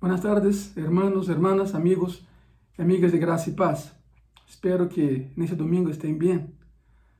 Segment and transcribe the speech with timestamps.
[0.00, 2.26] Buenas tardes, hermanos, hermanas, amigos
[2.78, 3.94] e amigas de graça e paz.
[4.48, 6.54] Espero que nesse domingo estejam bem.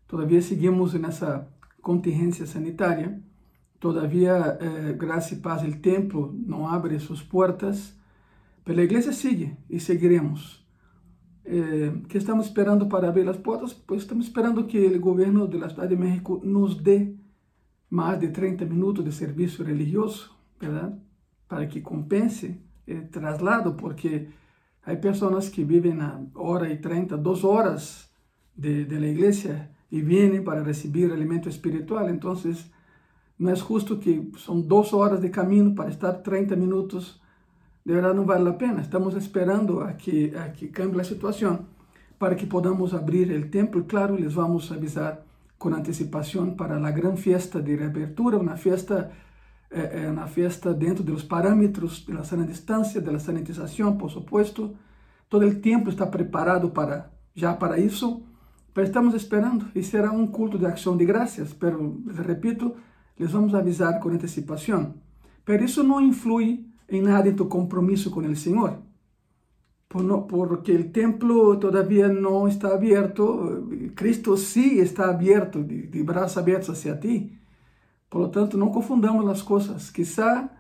[0.08, 1.46] Todavia seguimos nessa
[1.82, 3.22] contingência sanitária.
[3.78, 7.94] Todavia, eh, graça e paz, o templo não abre suas portas,
[8.64, 10.66] mas a igreja sigue e seguiremos.
[11.44, 13.74] Eh, que estamos esperando para abrir as portas?
[13.74, 17.14] Pois estamos esperando que o governo da cidade de México nos dê
[17.90, 20.96] mais de 30 minutos de serviço religioso, verdade?
[21.46, 24.28] Para que compense eh, traslado, porque
[24.84, 28.10] há pessoas que vivem na hora e 30, duas horas
[28.56, 32.08] de, de la igreja e vêm para receber alimento espiritual.
[32.10, 32.34] Então,
[33.38, 37.20] não é justo que são duas horas de caminho para estar 30 minutos.
[37.84, 38.80] De verdade, não vale a pena.
[38.80, 41.66] Estamos esperando a que, a que cambie a situação
[42.18, 43.84] para que podamos abrir o templo.
[43.84, 45.24] Claro, les vamos avisar
[45.58, 49.10] com antecipação para a grande festa de reabertura, uma festa
[49.70, 54.76] é, é, na festa dentro dos parâmetros da sana distância, da sanitização, por supuesto.
[55.28, 58.22] Todo o tempo está preparado para já para isso,
[58.74, 62.74] mas estamos esperando e será um culto de ação de graças, pero, repito,
[63.18, 64.94] les vamos avisar com antecipação.
[65.44, 68.78] Pero isso não influi em nada em tu compromisso com o Senhor,
[69.88, 76.70] porque o templo todavia não está aberto, Cristo sim está aberto, de, de braços abertos
[76.70, 77.39] hacia ti,
[78.10, 79.88] por lo tanto, não confundamos as coisas.
[79.88, 80.50] Quizá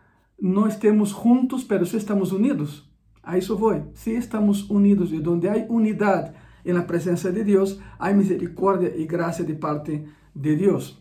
[0.40, 2.88] não estemos juntos, mas sim estamos unidos.
[3.22, 3.90] A isso vou.
[3.92, 6.32] Se estamos unidos e onde há unidade
[6.64, 10.96] na presença de Deus, há misericórdia e graça de parte de Deus.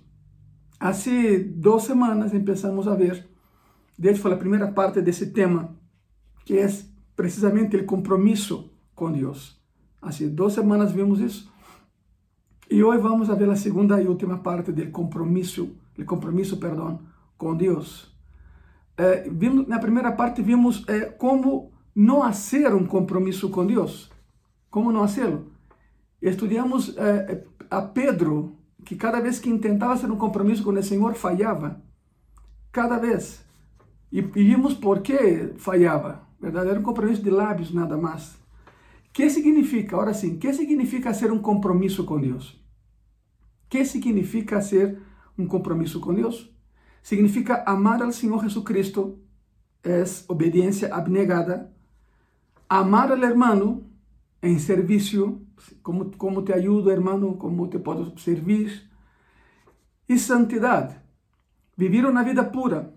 [0.80, 3.28] Assim, duas semanas começamos a ver,
[3.98, 5.76] desde a primeira parte desse tema,
[6.46, 6.68] que é
[7.16, 9.62] precisamente o compromisso com Deus.
[10.02, 11.52] Assim, duas semanas vimos isso.
[12.72, 17.02] E hoje vamos ver a segunda e última parte do compromisso o compromisso, perdão,
[17.38, 18.14] com Deus.
[18.98, 24.12] Eh, vimos, na primeira parte vimos eh, como não fazer um compromisso com Deus,
[24.70, 25.52] como não fazê-lo.
[26.22, 31.14] Estudamos eh, a Pedro, que cada vez que tentava fazer um compromisso com o Senhor,
[31.16, 31.82] falhava.
[32.72, 33.44] Cada vez.
[34.12, 36.28] E, e vimos por que falhava.
[36.40, 36.70] Verdade?
[36.70, 38.34] Era um compromisso de lábios, nada mais.
[39.10, 42.52] O que significa, agora sim, o que significa ser um compromisso com Deus?
[43.66, 45.00] O que significa ser
[45.40, 46.54] um compromisso com Deus.
[47.02, 49.20] Significa amar ao Senhor Jesucristo,
[49.84, 51.74] é obediência abnegada.
[52.68, 53.90] Amar ao hermano
[54.44, 55.42] em serviço,
[55.82, 58.88] como, como te ajudo, hermano, como te posso servir.
[60.08, 60.96] E santidade,
[61.78, 62.94] viver uma vida pura,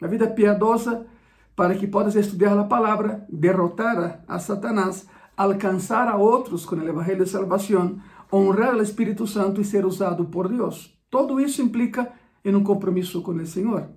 [0.00, 1.06] uma vida piedosa,
[1.54, 7.24] para que possas estudar a palavra, derrotar a Satanás, alcançar a outros com o Evangelho
[7.24, 7.98] de salvação,
[8.32, 10.95] honrar o Espírito Santo e ser usado por Deus.
[11.10, 12.12] Todo isso implica
[12.44, 13.88] em um compromisso com o Senhor.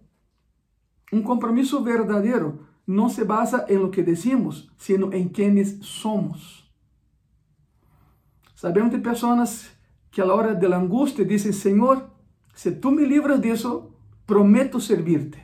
[1.12, 6.68] Um compromisso verdadeiro não se basa em lo que decimos, sino em quienes somos.
[8.56, 9.70] Sabemos de pessoas
[10.12, 12.10] que a hora da angústia dizem: Senhor,
[12.54, 13.94] se tu me livras disso,
[14.26, 15.40] prometo servirte.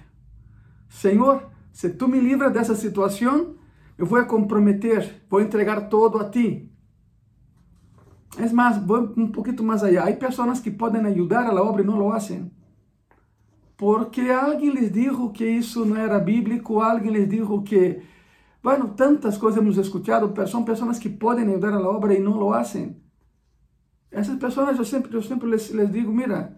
[0.89, 3.55] Senhor, se tu me livras dessa situação,
[3.97, 6.71] eu vou comprometer, vou entregar todo a ti.
[8.37, 10.07] É mais, vou um pouquinho mais allá.
[10.07, 12.51] Há pessoas que podem ajudar a obra e não lo hacen.
[13.77, 18.01] Porque alguém lhes dijo que isso não era bíblico, alguém lhes dijo que.
[18.61, 22.53] Bueno, tantas coisas hemos escuchado, são pessoas que podem ajudar a obra e não lo
[22.53, 23.01] hacen.
[24.09, 26.57] Essas pessoas, eu sempre, eu sempre les, les digo: mira,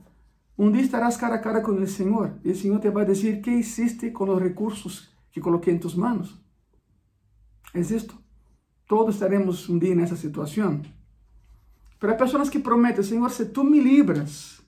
[0.58, 3.42] um dia estarás cara a cara com o Senhor e o Senhor te vai dizer:
[3.42, 6.40] que hiciste com os recursos que coloquei em tus manos?
[7.74, 8.16] É isto.
[8.88, 10.82] Todos estaremos um dia nessa situação.
[12.00, 14.62] Para pessoas que prometem, Senhor, se tu me livras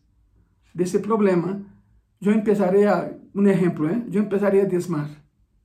[0.74, 1.62] desse problema,
[2.22, 4.04] eu empezarei a, um exemplo, ¿eh?
[4.12, 5.10] eu empezarei a desmar,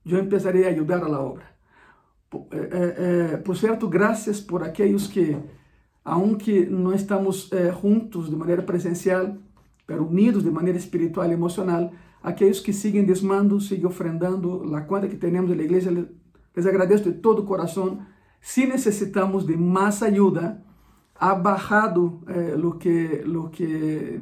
[0.05, 1.43] eu empezarei a ajudar a obra.
[2.29, 5.37] Por, eh, eh, por certo, graças por aqueles que,
[6.03, 9.37] aunque não estamos eh, juntos de maneira presencial,
[9.85, 15.07] pero unidos de maneira espiritual e emocional, aqueles que siguen desmando, siguen ofrendando, a conta
[15.07, 17.99] que temos da igreja, les agradeço de todo o coração.
[18.39, 20.63] Se necessitamos de mais ajuda,
[21.19, 24.21] ha bajado eh, lo, que, lo, que,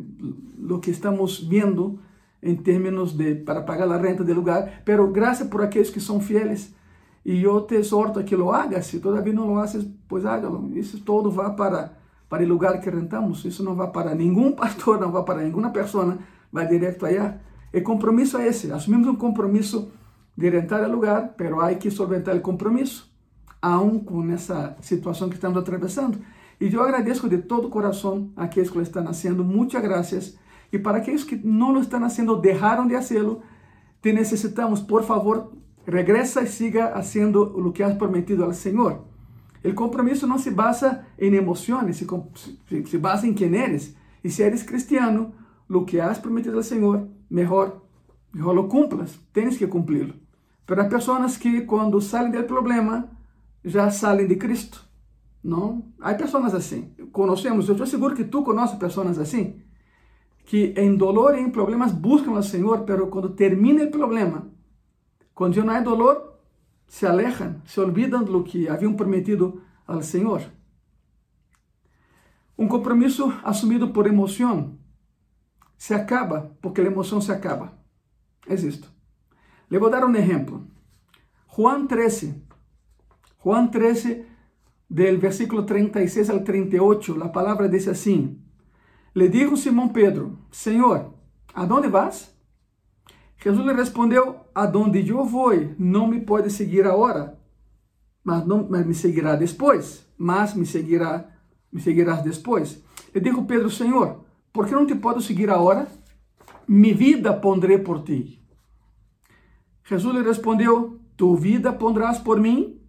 [0.57, 1.99] lo que estamos viendo
[2.41, 6.19] em termos de para pagar a renta do lugar, pero graças por aqueles que são
[6.19, 6.75] fieles.
[7.25, 10.69] E eu te exorto a que lo hagas, se todavia não lo haces, pues hágalo.
[10.75, 11.97] Isso todo vai para,
[12.27, 15.69] para o lugar que rentamos, isso não vai para nenhum pastor, não vai para nenhuma
[15.69, 16.17] pessoa,
[16.51, 17.37] vai direto allá.
[17.73, 19.89] O compromisso é esse, assumimos um compromisso
[20.37, 23.09] de rentar o lugar, pero há que solventar o compromisso,
[23.61, 26.19] aún com essa situação que estamos atravessando.
[26.63, 30.39] E eu agradeço de todo o coração a aqueles que lo estão fazendo, muitas graças.
[30.71, 33.41] E para aqueles que não lo estão fazendo, deixaram de fazê-lo,
[34.01, 35.51] te necessitamos, por favor,
[35.85, 39.03] regresa y siga haciendo lo que has prometido al Señor.
[39.61, 43.97] El compromiso no se basa en emociones, se, se basa en quién eres.
[44.23, 45.33] Y si eres cristiano,
[45.67, 47.85] lo que has prometido al Señor, mejor,
[48.31, 50.13] mejor lo cumplas, tienes que cumplirlo.
[50.65, 53.11] Pero hay personas que cuando salen del problema,
[53.65, 54.82] já salen de Cristo.
[55.43, 55.91] Não?
[55.99, 56.93] Há pessoas assim.
[57.11, 59.61] Conhecemos, eu te asseguro que tu conheces pessoas assim,
[60.45, 64.47] que em dolor e em problemas buscam ao Senhor, pero quando termina o problema,
[65.33, 66.37] quando já não há dolor,
[66.87, 70.41] se alejam, se olvidam do que haviam prometido ao Senhor.
[72.57, 74.77] Um compromisso assumido por emoção
[75.77, 77.73] se acaba porque a emoção se acaba.
[78.47, 78.89] É isto.
[79.69, 80.65] Le vou dar um exemplo.
[81.55, 82.43] Juan 13,
[83.43, 84.25] Juan 13,
[84.93, 88.39] del versículo 36 al 38, la palabra dice así.
[89.15, 91.15] Le dijo Simón Pedro, Señor,
[91.55, 92.37] ¿a dónde vas?
[93.37, 97.39] Jesús le respondió, a donde yo voy, no me puede seguir ahora,
[98.23, 101.41] mas, no, mas me seguirá después, mas me seguirá,
[101.71, 102.83] me seguirás después.
[103.13, 105.87] Le dijo Pedro, Señor, ¿por qué no te puedo seguir ahora?
[106.67, 108.45] Mi vida pondré por ti.
[109.81, 112.79] Jesús le respondió, tu vida pondrás por mí.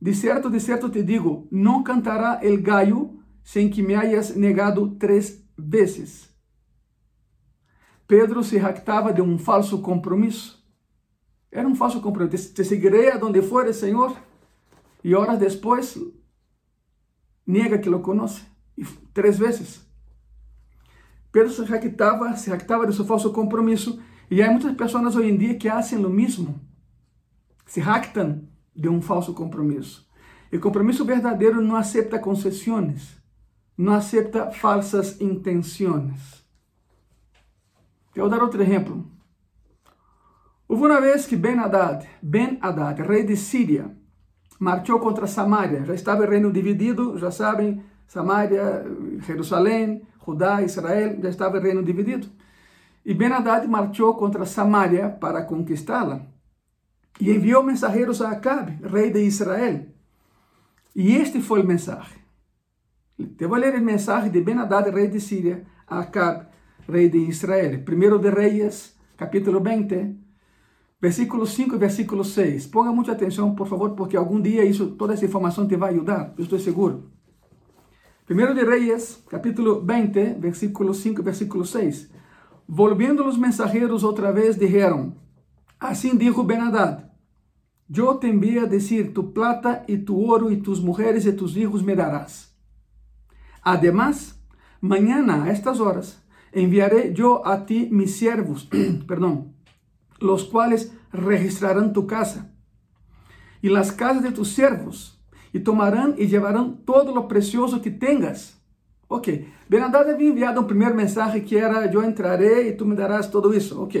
[0.00, 4.96] De certo, de certo te digo, não cantará el gallo sem que me hayas negado
[4.96, 6.28] três vezes.
[8.06, 10.66] Pedro se jactava de um falso compromisso.
[11.50, 12.54] Era um falso compromisso.
[12.54, 14.16] Te seguirei a donde fuere, Senhor.
[15.04, 15.98] E horas depois,
[17.46, 18.42] nega que lo conoce.
[18.76, 19.86] E três vezes.
[21.30, 24.00] Pedro se jactava, se jactava de seu falso compromisso.
[24.30, 26.58] E há muitas pessoas hoje em dia que fazem o mesmo.
[27.66, 28.47] Se jactam
[28.78, 30.08] de um falso compromisso.
[30.52, 33.20] E compromisso verdadeiro não aceita concessões,
[33.76, 36.46] não aceita falsas intenções.
[38.14, 39.04] Vou dar outro exemplo.
[40.66, 43.96] Houve uma vez que Ben Haddad, Ben Haddad, rei de Síria,
[44.58, 45.84] marchou contra Samaria.
[45.84, 48.84] Já estava o reino dividido, já sabem, Samaria,
[49.20, 52.28] Jerusalém, Judá, Israel, já estava o reino dividido.
[53.04, 56.26] E Ben Haddad marchou contra Samaria para conquistá-la
[57.20, 59.86] e enviou mensageiros a Acabe, rei de Israel.
[60.94, 62.18] E este foi o mensagem.
[63.38, 66.46] Eu vou ler a mensagem de Ben-Hadad, rei de Síria, a Acabe,
[66.88, 67.82] rei de Israel.
[67.84, 70.16] Primeiro de Reis, capítulo 20,
[71.00, 72.66] versículo 5 e versículo 6.
[72.68, 76.34] Ponga muita atenção, por favor, porque algum dia isso, toda essa informação te vai ajudar,
[76.38, 77.10] eu estou seguro.
[78.24, 82.10] Primeiro de Reis, capítulo 20, versículo 5 e versículo 6.
[82.68, 85.14] Volviendo os mensageiros outra vez, dijeron,
[85.80, 87.07] Assim dijo Ben-Hadad,
[87.88, 91.56] Yo te envié a decir, tu plata y tu oro y tus mujeres y tus
[91.56, 92.54] hijos me darás.
[93.62, 94.38] Además,
[94.80, 98.68] mañana a estas horas enviaré yo a ti mis siervos,
[99.06, 99.54] perdón,
[100.20, 102.52] los cuales registrarán tu casa
[103.62, 105.18] y las casas de tus siervos
[105.52, 108.62] y tomarán y llevarán todo lo precioso que tengas.
[109.08, 109.28] Ok,
[109.68, 113.52] Benadad había enviado un primer mensaje que era yo entraré y tú me darás todo
[113.54, 113.80] eso.
[113.80, 113.96] Ok.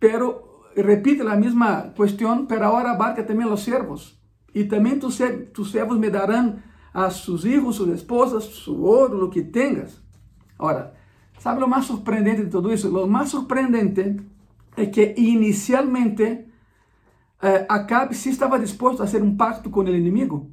[0.00, 4.18] Pero repite a mesma questão, pero agora abarca também os servos.
[4.54, 5.18] E também tus,
[5.52, 6.58] tus servos me darão
[6.92, 10.02] a sus hijos, sus esposas, su oro, o que tengas.
[10.58, 10.94] Agora,
[11.38, 12.88] ¿sabe o mais surpreendente de tudo isso?
[12.88, 14.16] O mais surpreendente
[14.76, 16.46] é que inicialmente
[17.42, 20.50] eh, Acabe sí estava disposto a fazer um pacto com o inimigo.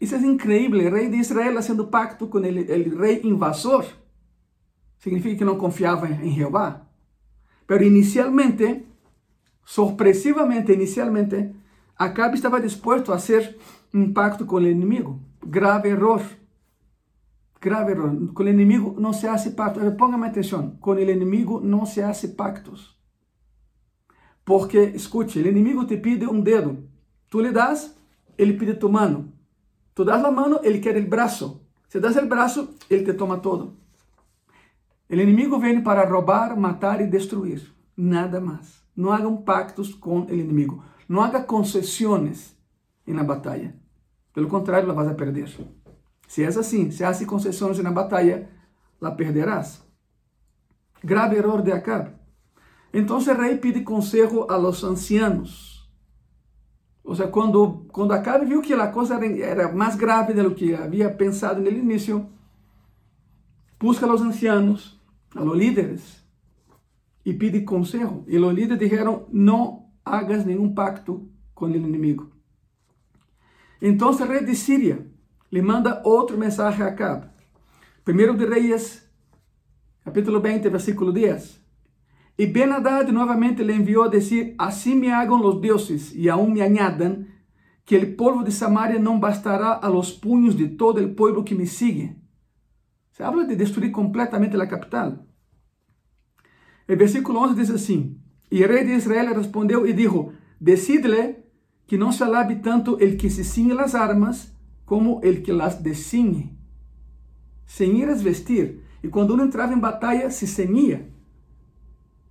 [0.00, 3.84] Isso é incrível, o rei de Israel fazendo pacto com o rei invasor.
[4.98, 6.86] Significa que não confiava em Jeová.
[7.66, 8.84] Pero inicialmente
[9.64, 11.54] sorpresivamente, inicialmente,
[12.02, 13.56] Acabe estava disposto a hacer
[13.94, 15.20] um pacto com o inimigo.
[15.44, 16.20] Grave error.
[17.60, 18.32] Grave error.
[18.32, 19.78] Com o inimigo não se hace pacto.
[19.92, 20.76] Póngame atenção.
[20.80, 22.98] Com o inimigo não se hace pactos.
[24.44, 26.88] Porque, escute, o inimigo te pide um dedo.
[27.30, 27.96] Tu lhe das,
[28.36, 29.32] ele pide tu mano.
[29.94, 31.64] Tu das a mano, ele quer o braço.
[31.88, 33.76] Se das o braço, ele te toma todo.
[35.08, 37.72] O inimigo vem para roubar, matar e destruir.
[37.96, 38.81] Nada mais.
[38.96, 40.84] Não hagam pactos com o inimigo.
[41.08, 42.56] Não haga concessões
[43.06, 43.74] na batalha.
[44.32, 45.48] Pelo contrário, la vas a perder.
[46.26, 48.48] Se é assim, se hace concessões na batalha,
[49.00, 49.82] la perderás.
[51.04, 52.12] Grave error de Acab.
[52.94, 55.72] Então o rei pide consejo a los ancianos.
[57.04, 61.10] Ou seja, quando Acabe viu que a coisa era, era mais grave do que havia
[61.12, 62.28] pensado no início,
[63.80, 65.00] busca a los ancianos,
[65.34, 66.21] a los líderes,
[67.24, 68.24] e pede consejo.
[68.26, 72.30] E os líderes disseram: Não hagas nenhum pacto com o inimigo.
[73.80, 75.06] Então o rei de Síria
[75.50, 77.26] lhe manda outro mensagem a Acab.
[78.04, 79.08] Primeiro de Reis,
[80.04, 81.60] capítulo 20, versículo 10.
[82.38, 86.62] Y Ben-Hadad nuevamente le envió a decir, así me hagan los dioses y aún me
[86.62, 87.28] añadan
[87.84, 91.54] que el polvo de Samaria no bastará a los puños de todo el pueblo que
[91.54, 92.16] me sigue.
[93.10, 95.26] Se habla de destruir completamente la capital.
[96.86, 98.16] El versículo 11 dice así,
[98.50, 101.44] y el rey de Israel respondió y dijo, decidle
[101.86, 105.82] que no se alabe tanto el que se ciñe las armas como el que las
[105.82, 106.56] desciñe.
[107.66, 111.08] Ceñir es vestir, y cuando uno entraba en batalla se ceñía.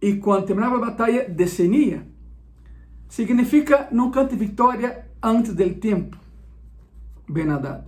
[0.02, 2.08] E quando terminava a batalha, descenia.
[3.08, 6.18] Significa não cante vitória antes do tempo.
[7.30, 7.86] Benadad.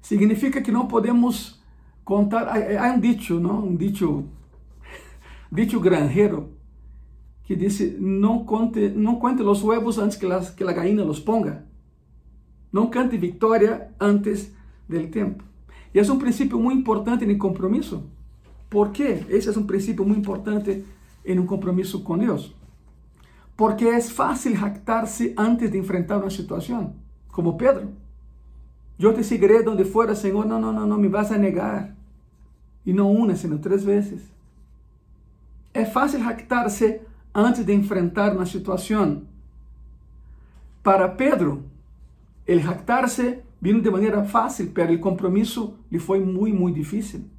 [0.00, 1.62] Significa que não podemos
[2.04, 2.48] contar.
[2.48, 3.66] Há um dicho, não?
[3.66, 4.24] Um dicho,
[5.50, 6.52] dicho granjeiro
[7.44, 11.20] que disse: não conte, não conte os huevos antes que, las, que a gallina los
[11.20, 11.66] ponga.
[12.72, 14.52] Não cante vitória antes
[14.88, 15.42] do tempo.
[15.94, 18.04] E é um princípio muito importante no compromisso.
[18.68, 19.24] ¿Por qué?
[19.30, 20.84] Ese es un principio muy importante
[21.24, 22.54] en un compromiso con Dios.
[23.56, 26.92] Porque es fácil jactarse antes de enfrentar una situación,
[27.28, 27.88] como Pedro.
[28.98, 30.46] Yo te seguiré donde fuera, Señor.
[30.46, 31.94] No, no, no, no me vas a negar.
[32.84, 34.22] Y no una, sino tres veces.
[35.78, 39.28] Es fácil jactarse antes de enfrentar una situación.
[40.82, 41.62] Para Pedro,
[42.46, 47.30] el jactarse vino de manera fácil, pero el compromiso le fue muy, muy difícil.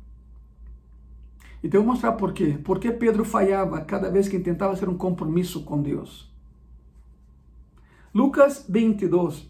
[1.61, 2.57] Então eu vou mostrar por quê.
[2.63, 6.33] Porque Pedro falhava cada vez que tentava fazer um compromisso com Deus.
[8.13, 9.49] Lucas 22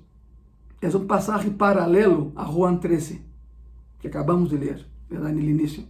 [0.81, 3.23] é um passagem paralelo a Juan 13,
[3.99, 5.83] que acabamos de ler, verdade, no início.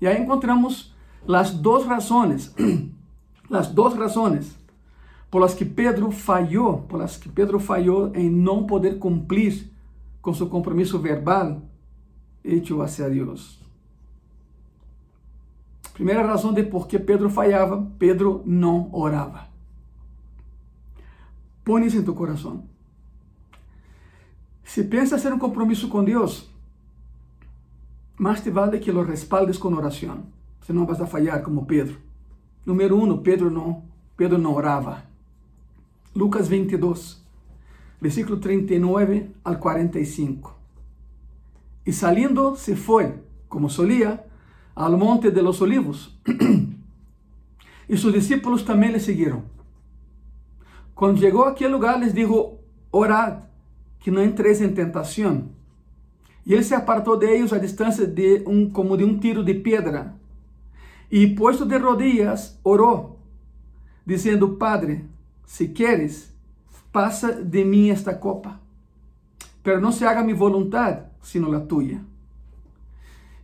[0.00, 0.94] E aí encontramos
[1.28, 2.54] as duas razões,
[3.50, 4.58] as duas razões
[5.30, 9.70] por las que Pedro falhou, por las que Pedro falhou em não poder cumprir
[10.20, 11.62] com seu compromisso verbal
[12.44, 13.60] hecho hacia Deus.
[15.92, 19.48] Primeira razão de por que Pedro falhava, Pedro não orava.
[21.62, 22.64] Põe isso em tu coração.
[24.64, 26.48] Se pensa ter um compromisso com Deus,
[28.18, 30.24] mais te vale que lo respaldes com oração.
[30.70, 31.98] Senão vas a falhar como Pedro.
[32.64, 33.82] Número um, Pedro não,
[34.16, 35.02] Pedro não orava.
[36.14, 37.20] Lucas 22,
[38.00, 40.56] versículo 39 al 45.
[41.84, 43.14] E saliendo se foi,
[43.48, 44.24] como solía,
[44.76, 46.16] al monte de los olivos.
[47.88, 49.42] y sus discípulos también le siguieron.
[50.94, 52.60] Cuando llegó a aquel lugar les dijo,
[52.92, 53.40] orad,
[53.98, 55.50] que no entréis en tentación.
[56.44, 59.56] Y él se apartó de ellos a distancia de un, como de un tiro de
[59.56, 60.19] piedra.
[61.10, 63.16] Y puesto de rodillas, oró,
[64.06, 65.04] diciendo, Padre,
[65.44, 66.32] si quieres,
[66.92, 68.60] pasa de mí esta copa.
[69.62, 72.02] Pero no se haga mi voluntad, sino la tuya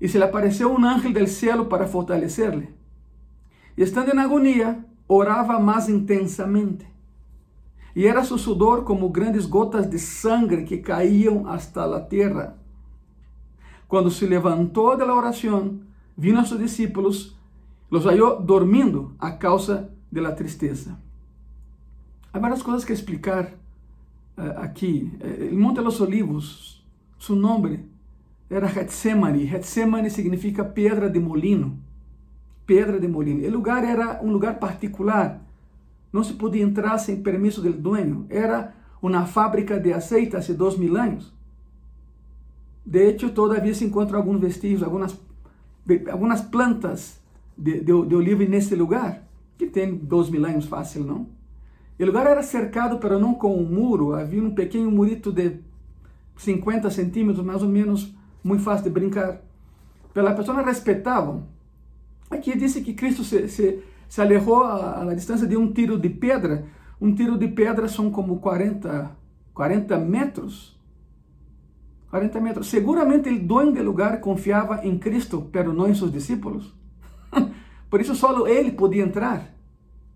[0.00, 2.74] y se le apareció un ángel del cielo para fortalecerle.
[3.76, 6.90] Y estando en agonía, oraba más intensamente.
[7.94, 12.56] Y era su sudor como grandes gotas de sangre que caían hasta la tierra.
[13.86, 17.35] Cuando se levantó de la oración, vino a sus discípulos,
[17.90, 20.98] los halló dormindo a causa de la tristeza.
[22.32, 23.54] Hay varias cosas que explicar
[24.36, 25.12] uh, aquí.
[25.20, 26.84] El Monte de los Olivos,
[27.18, 27.84] su nombre,
[28.50, 29.46] era Getsemane.
[29.46, 31.74] Getsemane significa pedra de molino.
[32.64, 33.46] Pedra de molino.
[33.46, 35.40] O lugar era um lugar particular.
[36.12, 38.26] Não se podia entrar sem permisso do dueño.
[38.28, 41.32] Era uma fábrica de aceite há dois mil anos.
[42.84, 45.18] De hecho, todavía se encontram alguns vestígios, algumas,
[46.10, 47.20] algumas plantas
[47.56, 49.22] de, de, de oliva nesse lugar,
[49.56, 51.28] que tem dois mil anos fácil, não?
[51.98, 55.60] O lugar era cercado, pero não com um muro, havia um pequeno murito de
[56.36, 59.40] 50 centímetros, mais ou menos, muito fácil de brincar.
[60.12, 61.46] Pero as pessoas respeitavam.
[62.30, 66.10] Aqui disse que Cristo se, se, se alejou a, a distância de um tiro de
[66.10, 66.66] pedra.
[67.00, 69.10] Um tiro de pedra são como 40,
[69.54, 70.78] 40 metros.
[72.10, 72.66] 40 metros.
[72.68, 76.74] Seguramente o dono do lugar confiava em Cristo, pero não em seus discípulos.
[77.90, 79.54] Por isso só ele podia entrar.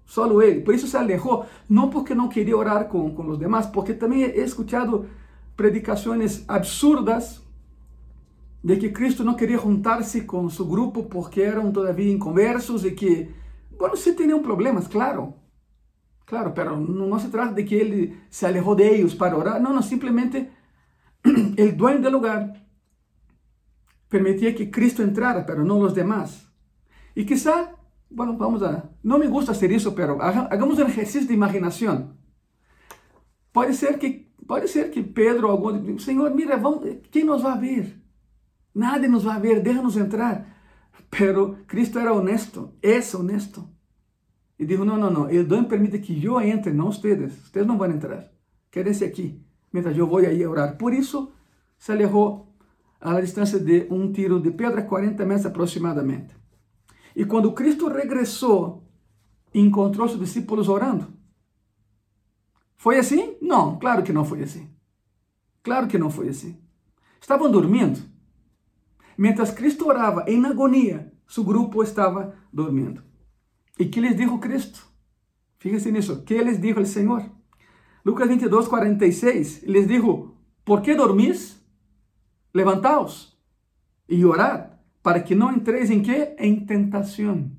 [0.04, 0.60] Só ele.
[0.60, 1.46] Por isso se alejou.
[1.68, 5.06] Não porque não queria orar com, com os demais, porque também he escuchado
[5.56, 7.40] predicações absurdas
[8.62, 13.30] de que Cristo não queria juntar-se com seu grupo porque eram todavia inconversos e que,
[13.78, 15.34] bueno, sí tinham problemas, claro,
[16.26, 19.72] claro, pero não se trata de que ele se alejou de ellos para orar, não,
[19.72, 20.50] não, simplesmente
[21.56, 22.52] el dueño del lugar
[24.08, 26.50] permitia que Cristo entrara, pero não os demás.
[27.14, 27.74] E quizá,
[28.10, 32.14] bueno, vamos a, não me gusta hacer isso, pero hagamos um exercício de imaginação.
[33.52, 38.00] Pode ser que, pode ser que Pedro, algum, Senhor, mira, vamos, quem nos vai ver?
[38.74, 40.46] Nadie nos vai ver, deixa-nos entrar.
[41.10, 43.68] Pero Cristo era honesto, es honesto.
[44.56, 47.44] Y dijo, no, no, no, el don permite que yo entre, ustedes.
[47.44, 48.32] Ustedes no van a entrar.
[48.70, 50.76] Quédense aquí, mientras yo voy ahí a orar.
[50.76, 51.32] Por eso
[51.78, 52.54] se alejó
[53.00, 56.34] a la distancia de un tiro de pedra, 40 metros aproximadamente.
[57.20, 58.82] E quando Cristo regressou,
[59.52, 61.12] encontrou seus discípulos orando.
[62.78, 63.36] Foi assim?
[63.42, 64.70] Não, claro que não foi assim.
[65.62, 66.58] Claro que não foi assim.
[67.20, 68.00] Estavam dormindo.
[69.18, 73.02] Mientras Cristo orava em agonia, seu grupo estava dormindo.
[73.78, 74.82] E que lhes dijo Cristo?
[75.58, 76.22] Fíjense nisso.
[76.22, 77.30] Que lhes dijo o Senhor?
[78.02, 79.64] Lucas 22, 46.
[79.64, 81.62] Lhes dijo: Por que dormis?
[82.54, 83.38] Levantaos
[84.08, 84.70] e orad
[85.02, 86.35] para que não entreis em quê?
[86.38, 87.50] Em tentação.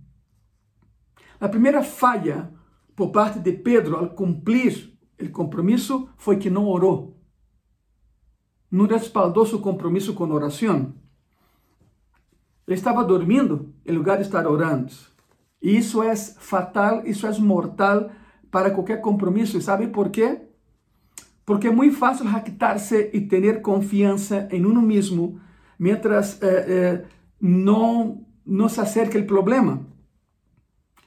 [1.40, 2.52] A primeira falha
[2.96, 7.20] por parte de Pedro ao cumprir o compromisso foi que não orou.
[8.70, 10.94] Não respaldou seu compromisso com oração.
[12.68, 14.94] Ele estava dormindo em lugar de estar orando.
[15.62, 18.12] E isso é fatal, isso é mortal
[18.50, 19.58] para qualquer compromisso.
[19.58, 20.42] E sabe por quê?
[21.46, 25.40] Porque é muito fácil jactar-se e ter confiança em uno mesmo,
[25.78, 27.06] mientras eh, eh,
[27.42, 29.88] não, não se acerca o problema.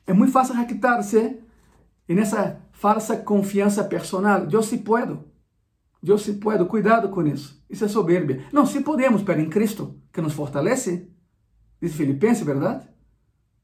[0.07, 1.39] É muito fácil jactar-se
[2.09, 4.49] nessa falsa confiança personal.
[4.51, 5.25] Eu sim puedo.
[6.03, 6.67] Eu sim puedo.
[6.67, 7.63] Cuidado com isso.
[7.71, 8.45] Isso é soberbia.
[8.53, 11.09] Não, sim podemos, pero em Cristo, que nos fortalece.
[11.81, 12.87] Diz Filipenses, verdade?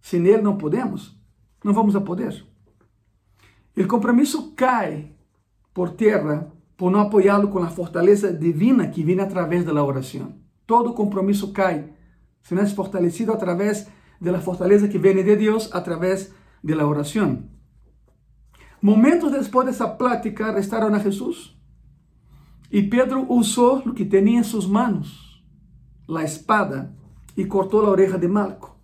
[0.01, 1.19] Sem Ele não podemos.
[1.63, 2.45] Não vamos a poder.
[3.77, 5.13] O compromisso cai
[5.73, 10.35] por terra por não apoiá-lo com a fortaleza divina que vem através da oração.
[10.67, 11.93] Todo compromisso cai
[12.43, 13.89] sino es fortalecido a través
[14.21, 17.51] de la fortaleza que viene de Dios a través de la oración.
[18.83, 21.59] Momentos después de esa plática arrestaron a Jesús
[22.71, 25.45] y Pedro usó lo que tenía en sus manos,
[26.07, 26.95] la espada,
[27.37, 28.77] y cortó la oreja de Malco.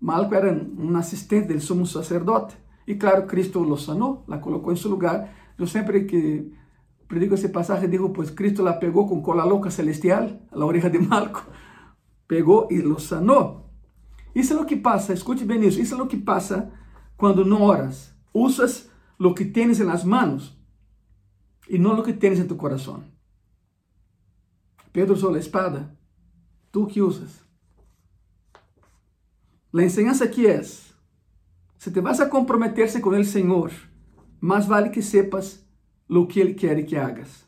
[0.00, 2.54] Malco era un asistente del sumo sacerdote
[2.86, 5.32] y claro, Cristo lo sanó, la colocó en su lugar.
[5.58, 6.50] Yo siempre que
[7.06, 10.88] predico ese pasaje digo, pues Cristo la pegó con cola loca celestial, a la oreja
[10.88, 11.42] de Malco
[12.30, 13.68] pegou e lo sanou.
[14.32, 16.72] Isso é o que passa, escute bem isso, isso é o que passa
[17.16, 18.14] quando não oras.
[18.32, 18.88] Usas
[19.18, 20.56] o que tens nas mãos
[21.68, 23.02] e não o que tens em tu coração.
[24.92, 25.98] Pedro usou a espada,
[26.70, 27.44] tu que usas.
[29.74, 33.72] A enseñança aqui é: se te vas a comprometer-se com o Senhor,
[34.40, 35.66] mais vale que sepas
[36.08, 37.44] o que Ele quer que hagas.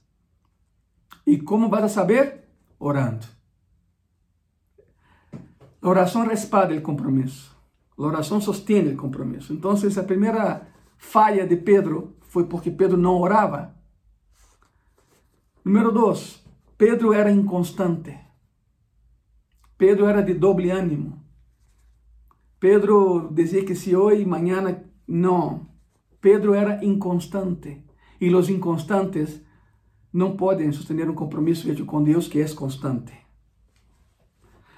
[1.24, 2.48] E como vas a saber?
[2.80, 3.31] Orando.
[5.82, 7.56] La oración respalda el compromiso.
[7.98, 9.52] La oración sostiene el compromiso.
[9.52, 13.74] Entonces, a primera falha de Pedro foi porque Pedro não orava.
[15.64, 16.42] Número dois,
[16.78, 18.18] Pedro era inconstante.
[19.76, 21.20] Pedro era de doble ânimo.
[22.60, 25.68] Pedro dizia que se hoje, mañana, não.
[26.20, 27.84] Pedro era inconstante.
[28.20, 29.42] E os inconstantes
[30.12, 33.21] não podem sostener um compromisso feito com Deus que é constante.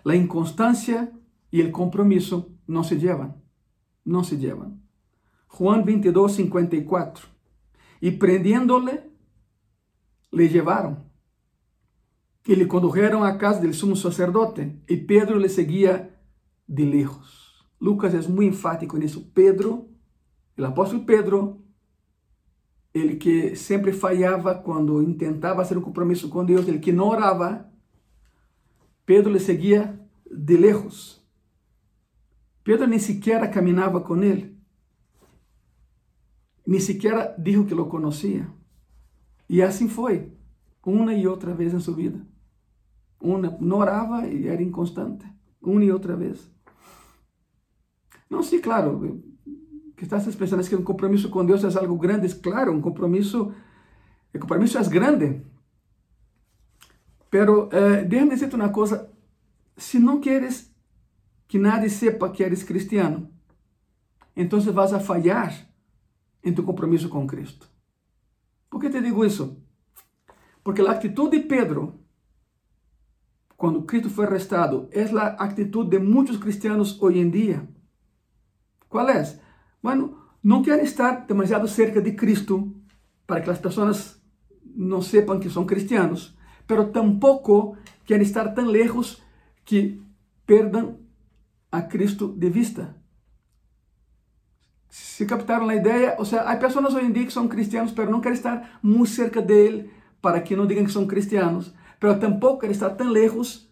[0.04, 1.12] La inconstancia
[1.50, 3.42] y el compromiso no se llevan,
[4.04, 4.82] no se llevan.
[5.48, 7.26] Juan 22, 54.
[8.00, 9.10] Y prendiéndole,
[10.30, 11.04] le llevaron
[12.46, 16.20] y le condujeron a casa del sumo sacerdote y Pedro le seguía
[16.66, 17.66] de lejos.
[17.80, 19.30] Lucas es muy enfático en eso.
[19.32, 19.88] Pedro,
[20.56, 21.62] el apóstol Pedro,
[22.92, 27.70] el que sempre falhava quando intentava fazer um compromisso com Deus, ele que não orava,
[29.06, 29.98] Pedro le seguia
[30.30, 31.22] de lejos.
[32.62, 34.56] Pedro nem sequer caminhava com ele.
[36.66, 38.48] Nem sequer dijo que lo conhecia.
[39.48, 40.32] E assim foi,
[40.84, 42.26] uma e outra vez em sua vida.
[43.20, 45.26] Uma, não orava e era inconstante.
[45.60, 46.50] Uma e outra vez.
[48.30, 49.22] Não, sim, claro,
[49.96, 52.80] que estás pensando es que um compromisso com Deus é algo grande, é claro, um
[52.80, 53.54] compromisso,
[54.34, 55.42] o compromisso é grande.
[57.34, 59.10] Pero eh, déjame decirte uma coisa,
[59.76, 60.72] se não queres
[61.48, 63.28] que nadie sepa que eres cristiano,
[64.36, 65.52] então vas a falhar
[66.44, 67.68] em tu compromisso com Cristo.
[68.70, 69.60] Por que te digo isso?
[70.62, 71.98] Porque a atitude de Pedro,
[73.56, 77.68] quando Cristo foi arrestado, é a atitude de muitos cristianos hoje em dia.
[78.88, 79.40] Qual é?
[79.82, 82.72] Bueno, não querem estar demasiado cerca de Cristo
[83.26, 84.22] para que as pessoas
[84.64, 86.32] não sepam que são cristianos,
[86.66, 89.22] pero tampouco querem estar tão lejos
[89.64, 90.00] que
[90.46, 90.98] perdam
[91.70, 92.94] a Cristo de vista.
[94.88, 96.14] Se captaram a ideia?
[96.18, 99.10] Ou seja, há pessoas hoje em dia que são cristianos, mas não querem estar muito
[99.10, 103.68] cerca dele para que não digam que são cristianos, mas tampouco querem estar tão lejos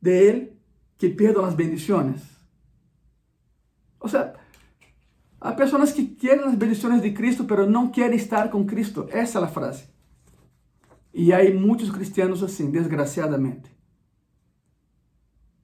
[0.00, 0.52] de ele
[0.98, 2.22] que perdam as bendições.
[4.00, 4.34] O sea,
[5.40, 9.08] hay personas que quieren las bendiciones de Cristo, pero no quieren estar con Cristo.
[9.08, 9.95] Esa es la frase.
[11.16, 13.70] Y hay muchos cristianos así, desgraciadamente.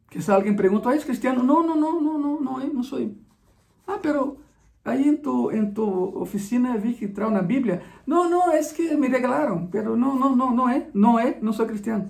[0.09, 1.43] Que si alguien pregunta, ¿es cristiano?
[1.43, 3.23] No, no, no, no, no, no, no soy.
[3.87, 4.39] Ah, pero
[4.83, 5.87] ahí en tu, en tu
[6.19, 7.83] oficina vi que trae una Biblia.
[8.07, 11.53] No, no, es que me regalaron, pero no, no, no, no es, no es, no
[11.53, 12.09] soy cristiano.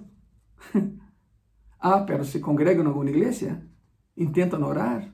[1.81, 3.69] ah, pero se congregan en alguna iglesia,
[4.15, 5.13] intentan orar.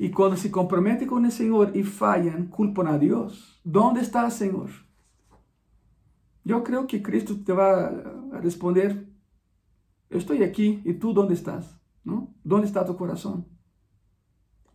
[0.00, 3.60] Y cuando se comprometen con el Señor y fallan, culpan a Dios.
[3.62, 4.83] ¿Dónde está el Señor?
[6.44, 9.08] Yo creo que Cristo te va a responder,
[10.10, 12.34] yo estoy aquí y tú dónde estás, ¿no?
[12.44, 13.46] ¿Dónde está tu corazón?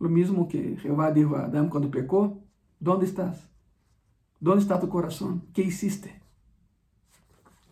[0.00, 2.42] Lo mismo que Jehová dijo a Adán cuando pecó,
[2.80, 3.48] ¿dónde estás?
[4.40, 5.46] ¿Dónde está tu corazón?
[5.54, 6.20] ¿Qué hiciste?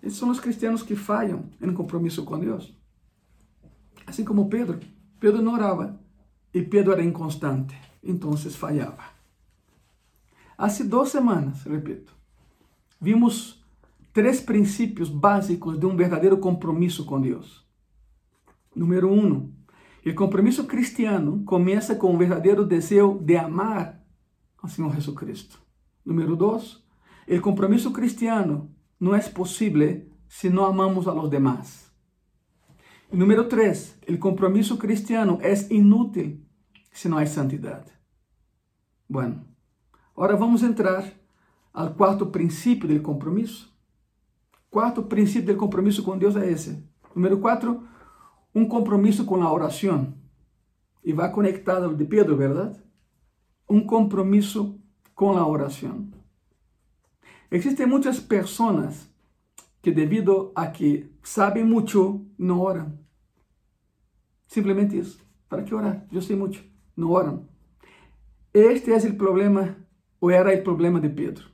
[0.01, 2.79] Esos son los cristianos que fallan en el compromiso con Dios.
[4.07, 4.79] Así como Pedro.
[5.19, 5.99] Pedro no oraba
[6.53, 9.13] y Pedro era inconstante, entonces fallaba.
[10.57, 12.13] Hace dos semanas, repito,
[13.01, 13.58] vimos
[14.19, 17.65] três princípios básicos de um verdadeiro compromisso com Deus.
[18.75, 19.53] Número um,
[20.05, 24.05] o compromisso cristiano começa com um verdadeiro desejo de amar
[24.61, 25.63] ao Senhor Jesus Cristo.
[26.05, 26.85] Número dois,
[27.29, 31.89] o compromisso cristiano não é possível se não amamos a los demás.
[33.13, 36.45] Número três, o compromisso cristiano é inútil
[36.91, 37.93] se não há santidade.
[39.09, 39.45] Bueno,
[40.17, 41.09] agora vamos entrar
[41.73, 43.78] ao quarto princípio do compromisso.
[44.71, 46.85] Quarto princípio do compromisso com Deus é esse.
[47.15, 47.89] Número quatro,
[48.55, 50.15] um compromisso com a oração.
[51.03, 52.79] E vai conectado de Pedro, verdade?
[53.69, 54.79] Um compromisso
[55.15, 56.09] com a oração.
[57.51, 59.11] Existem muitas pessoas
[59.81, 62.99] que, devido a que sabem muito, não oram.
[64.47, 65.27] Simplesmente isso.
[65.49, 66.07] Para que orar?
[66.13, 66.63] Eu sei muito.
[66.95, 67.49] Não oram.
[68.53, 69.77] Este é o problema,
[70.21, 71.49] ou era o problema de Pedro.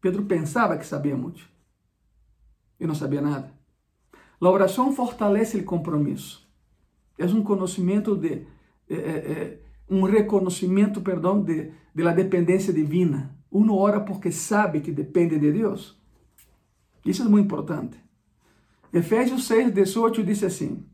[0.00, 1.53] Pedro pensava que sabia muito
[2.84, 3.52] e não sabia nada.
[4.40, 6.46] A oração fortalece o compromisso.
[7.18, 8.46] É um conhecimento de,
[8.88, 13.34] é, é, um reconhecimento, perdão, de, de la dependência divina.
[13.50, 15.98] Uno ora porque sabe que depende de Deus.
[17.04, 17.96] Isso é muito importante.
[18.92, 20.84] Efésios 6, 18 diz assim: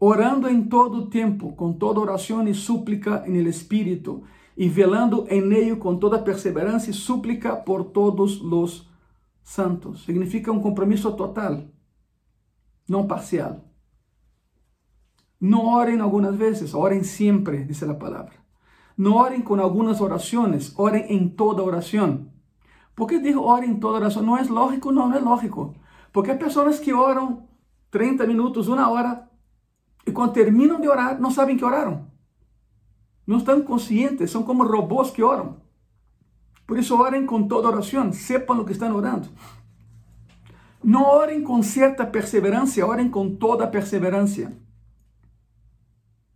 [0.00, 4.22] Orando em todo tempo, com toda oração e súplica no Espírito,
[4.56, 8.88] e velando em meio com toda perseverança e súplica por todos os
[9.44, 10.04] santos.
[10.04, 11.62] Significa um compromisso total,
[12.88, 13.60] não parcial.
[15.40, 18.32] Não orem algumas vezes, orem sempre, diz a palavra.
[18.96, 22.32] Não orem com algumas orações, orem em toda oração.
[22.96, 24.22] Por que digo orem em toda oração?
[24.22, 24.90] Não é lógico?
[24.90, 25.74] Não, não é lógico.
[26.12, 27.46] Porque há pessoas que oram
[27.90, 29.28] 30 minutos, uma hora,
[30.06, 32.06] e quando terminam de orar, não sabem que oraram.
[33.26, 35.63] Não estão conscientes, são como robôs que oram.
[36.66, 39.28] Por isso, orem com toda oração, sepam o que estão orando.
[40.82, 44.52] Não orem com certa perseverança, orem com toda perseverança.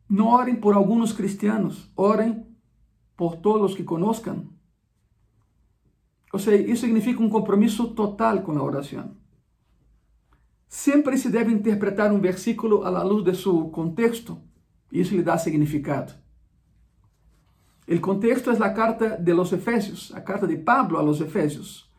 [0.08, 2.46] Não orem por alguns cristianos, orem
[3.16, 4.46] por todos os que conozcam.
[6.32, 9.16] Ou seja, isso significa um compromisso total com a oração.
[10.68, 14.38] Sempre se deve interpretar um versículo à luz de seu contexto,
[14.92, 16.12] e isso lhe dá significado.
[17.88, 21.90] El contexto es la carta de los Efesios, la carta de Pablo a los Efesios,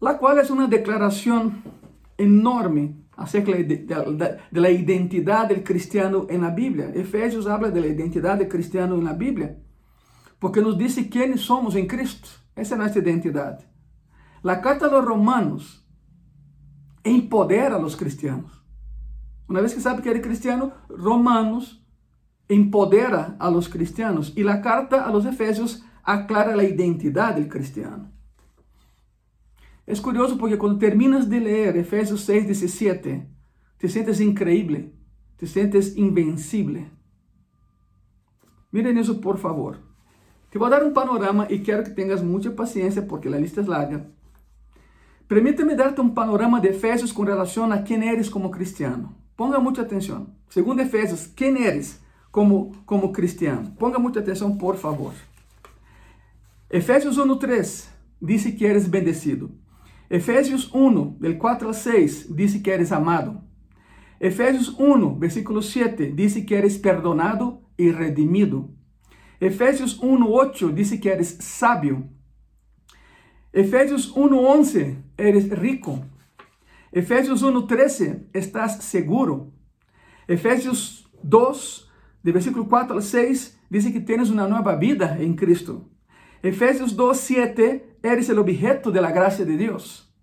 [0.00, 1.62] la cual es una declaración
[2.16, 6.90] enorme acerca de, de, de, la del cristiano en la Biblia.
[6.92, 9.56] Efesios habla de la identidad del cristiano en la Biblia,
[10.40, 12.28] porque nos dice quiénes somos en Cristo.
[12.56, 13.60] Esa es nuestra identidad.
[14.42, 15.86] La carta a los romanos
[17.04, 18.64] empodera a los cristianos.
[19.48, 21.87] Una vez que sabe que eres cristiano, Romanos
[22.48, 28.10] empodera a los cristianos y la carta a los efesios aclara la identidad del cristiano.
[29.86, 33.26] Es curioso porque cuando terminas de leer Efesios 6, 17,
[33.78, 34.92] te sientes increíble,
[35.36, 36.90] te sientes invencible.
[38.70, 39.78] Miren eso por favor.
[40.50, 43.60] Te voy a dar un panorama y quiero que tengas mucha paciencia porque la lista
[43.60, 44.06] es larga.
[45.26, 49.14] Permíteme darte un panorama de Efesios con relación a quién eres como cristiano.
[49.36, 50.34] Ponga mucha atención.
[50.48, 52.02] Segundo Efesios, ¿quién eres?
[52.38, 53.74] Como, como cristiano.
[53.76, 55.12] Ponga muita atenção, por favor.
[56.70, 57.88] Efésios 1:3
[58.20, 59.50] diz que eres bendecido.
[60.08, 63.42] Efésios 1, del 4 al 6, diz que eres amado.
[64.20, 68.70] Efésios 1, versículo 7, diz que eres perdonado e redimido.
[69.40, 72.08] Efésios 1:8 diz que eres sábio.
[73.52, 76.04] Efésios 1:11, eres rico.
[76.92, 79.52] Efésios 1:13, estás seguro.
[80.28, 81.87] Efésios 2,
[82.22, 85.88] de versículo 4 al 6, dice que tienes una nueva vida en Cristo.
[86.42, 90.14] Efesios 2, 7, eres el objeto de la gracia de Dios.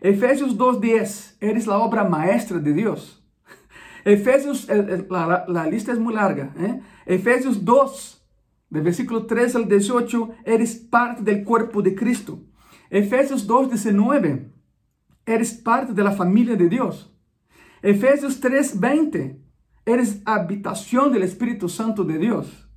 [0.00, 3.22] Efesios 2, 10, eres la obra maestra de Dios.
[4.04, 6.54] Efesios, la, la lista es muy larga.
[6.58, 6.80] ¿eh?
[7.04, 8.26] Efesios 2,
[8.70, 12.40] de versículo 3 al 18, eres parte del cuerpo de Cristo.
[12.88, 14.50] Efesios 2, 19,
[15.26, 17.14] eres parte de la familia de Dios.
[17.82, 19.40] Efesios 3, 20,
[19.92, 22.68] eres habitación del Espíritu Santo de Dios.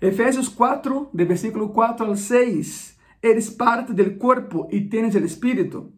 [0.00, 5.92] Efesios 4, de versículo 4 al 6, eres parte del cuerpo y tienes el Espíritu.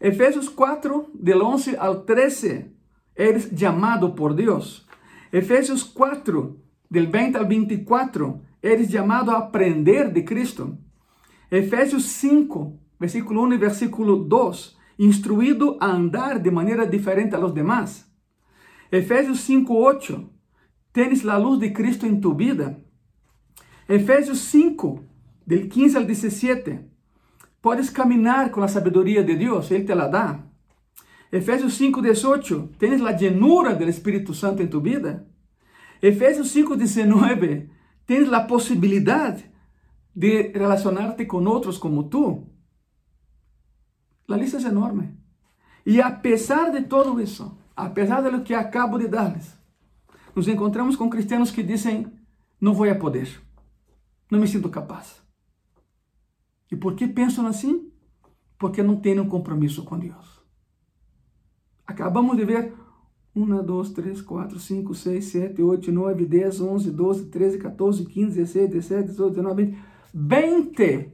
[0.00, 2.74] Efesios 4, del 11 al 13,
[3.14, 4.86] eres llamado por Dios.
[5.30, 6.56] Efesios 4,
[6.88, 10.78] del 20 al 24, eres llamado a aprender de Cristo.
[11.50, 17.54] Efesios 5, versículo 1 y versículo 2, instruido a andar de manera diferente a los
[17.54, 18.07] demás.
[18.90, 20.30] Efesios 5, 8,
[20.92, 22.78] tienes la luz de Cristo en tu vida.
[23.86, 25.04] Efesios 5,
[25.44, 26.88] del 15 al 17,
[27.60, 30.46] puedes caminar con la sabiduría de Dios, Él te la da.
[31.30, 35.26] Efesios 5, 18, tienes la llenura del Espíritu Santo en tu vida.
[36.00, 37.70] Efesios 5, 19,
[38.06, 39.38] tienes la posibilidad
[40.14, 42.50] de relacionarte con otros como tú.
[44.26, 45.16] La lista es enorme.
[45.84, 49.56] Y a pesar de todo eso, a pesar de lo que acabo de darles,
[50.34, 52.26] nos encontramos con cristianos que dicen,
[52.60, 53.28] no voy a poder.
[54.30, 55.22] Não me sinto capaz.
[56.70, 57.90] E por que pensam assim?
[58.58, 60.42] Porque não têm um compromisso com Deus.
[61.86, 62.74] Acabamos de ver
[63.34, 68.34] 1, 2, 3, 4, 5, 6, 7, 8, 9, 10, 11, 12, 13, 14, 15,
[68.34, 69.88] 16, 17, 18, 19, 20.
[70.12, 71.12] 20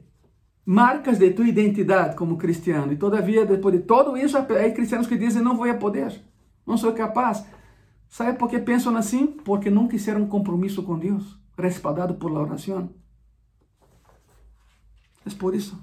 [0.65, 2.93] marcas de tua identidade como cristiano.
[2.93, 6.13] E todavia, depois de todo isso, há cristianos que dizem: não vou poder,
[6.67, 7.45] não sou capaz.
[8.09, 9.27] Sabe por que pensam assim?
[9.27, 12.91] Porque não quiseram um compromisso com Deus, respaldado por la oração.
[15.27, 15.79] Es por eso.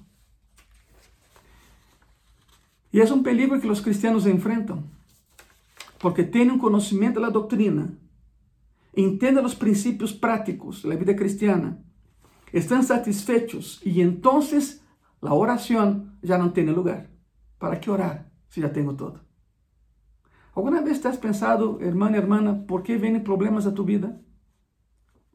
[2.92, 4.84] Y es un peligro que los cristianos enfrentan,
[6.00, 7.90] porque tienen conocimiento de la doctrina,
[8.94, 11.78] entienden los principios prácticos de la vida cristiana,
[12.52, 14.84] están satisfechos y entonces
[15.22, 17.10] la oración ya no tiene lugar.
[17.58, 19.22] ¿Para qué orar si ya tengo todo?
[20.54, 24.20] ¿Alguna vez te pensado, hermana, hermana, por qué vienen problemas a tu vida?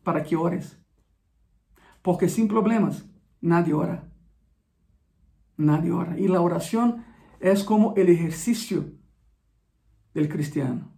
[0.02, 0.78] Para que ores.
[2.02, 3.08] Porque sin problemas
[3.40, 4.10] nadie ora.
[5.56, 6.18] Nadie ora.
[6.18, 7.04] Y la oración
[7.40, 8.92] es como el ejercicio
[10.12, 10.92] del cristiano.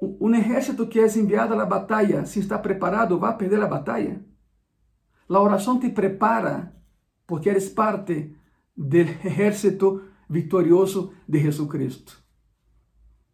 [0.00, 4.20] Un ejército que es enviado a la si está preparado, va a perder la batalla.
[5.28, 6.74] La oración te prepara
[7.26, 8.36] porque eres parte
[8.74, 12.12] del ejército victorioso de Jesucristo.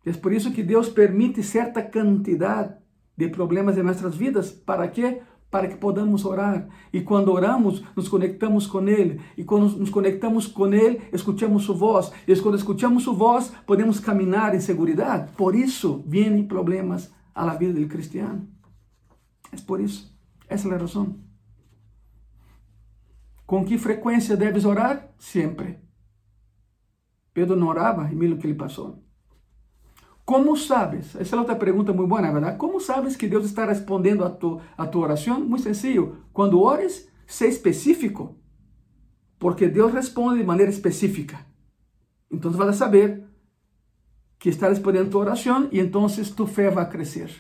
[0.04, 2.80] Es por eso que Dios permite cierta cantidad
[3.16, 4.50] de problemas en nuestras vidas.
[4.50, 5.22] ¿Para qué?
[5.50, 6.68] para que podamos orar.
[6.92, 9.20] E quando oramos, nos conectamos com Ele.
[9.36, 12.12] E quando nos conectamos com Ele, escutamos Sua voz.
[12.26, 15.30] E quando escutamos Sua voz, podemos caminhar em segurança.
[15.36, 18.46] Por isso, vêm problemas à vida do cristiano.
[19.52, 20.14] É por isso.
[20.48, 21.16] Essa é a razão.
[23.46, 25.08] Com que frequência deves orar?
[25.18, 25.85] Sempre.
[27.36, 29.04] Pedro não orava e mira o que ele passou.
[30.24, 31.14] Como sabes?
[31.16, 32.56] Essa é outra pergunta muito boa, verdade?
[32.56, 35.38] Como sabes que Deus está respondendo a tu, a tu oração?
[35.38, 36.16] Muito sencillo.
[36.32, 38.38] Quando ores, sé específico.
[39.38, 41.38] Porque Deus responde de maneira específica.
[42.30, 43.22] Então vas a saber
[44.38, 47.30] que está respondendo a tu oração e então tu fé vai crescer.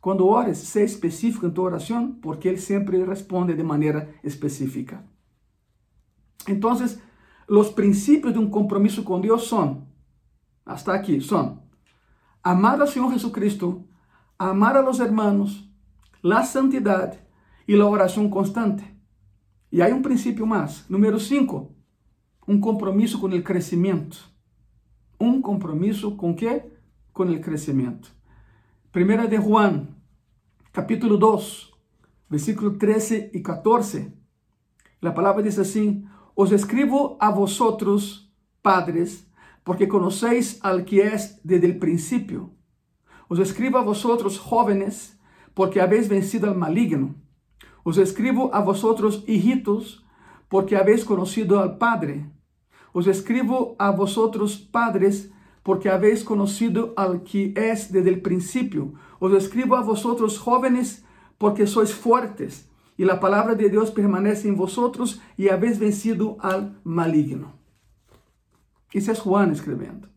[0.00, 5.04] Quando ores, sé específico em tu oração, porque Ele sempre responde de maneira específica.
[6.46, 6.70] Então,
[7.48, 9.86] os princípios de um compromisso com Deus são
[10.64, 11.64] hasta aquí son
[12.44, 13.86] amar al Señor Jesucristo,
[14.36, 15.66] amar a los hermanos,
[16.20, 17.18] la santidad
[17.66, 18.94] y la oración constante.
[19.70, 20.84] Y hay un principio más.
[20.90, 21.74] Número 5,
[22.46, 24.18] un compromiso con el crecimiento.
[25.18, 26.70] Un compromiso con qué?
[27.12, 28.08] Con el crecimiento.
[28.92, 29.96] Primera de Juan,
[30.70, 31.72] capítulo 2,
[32.28, 34.12] versículo 13 y 14.
[35.00, 39.26] La palabra dice así, os escribo a vosotros, padres,
[39.62, 42.50] porque conocéis al que es desde el principio.
[43.28, 45.18] Os escribo a vosotros jóvenes,
[45.54, 47.14] porque habéis vencido al maligno.
[47.84, 50.04] Os escribo a vosotros hijitos,
[50.48, 52.30] porque habéis conocido al Padre.
[52.92, 58.94] Os escribo a vosotros padres, porque habéis conocido al que es desde el principio.
[59.18, 61.04] Os escribo a vosotros jóvenes,
[61.38, 66.80] porque sois fuertes, y la palabra de Dios permanece en vosotros, y habéis vencido al
[66.84, 67.52] maligno.
[68.94, 70.08] Isso é Juan escrevendo.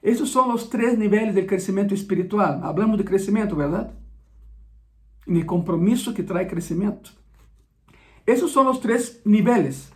[0.00, 2.60] Esos son los tres niveles del crecimiento espiritual.
[2.62, 3.92] Hablamos de crecimiento, ¿verdad?
[5.26, 7.10] En el compromiso que trae crecimiento.
[8.24, 9.92] Esos son los tres niveles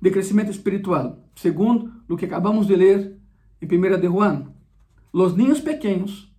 [0.00, 3.18] de crecimiento espiritual, según lo que acabamos de leer
[3.60, 4.54] en 1 de Juan.
[5.12, 6.32] Los niños pequeños,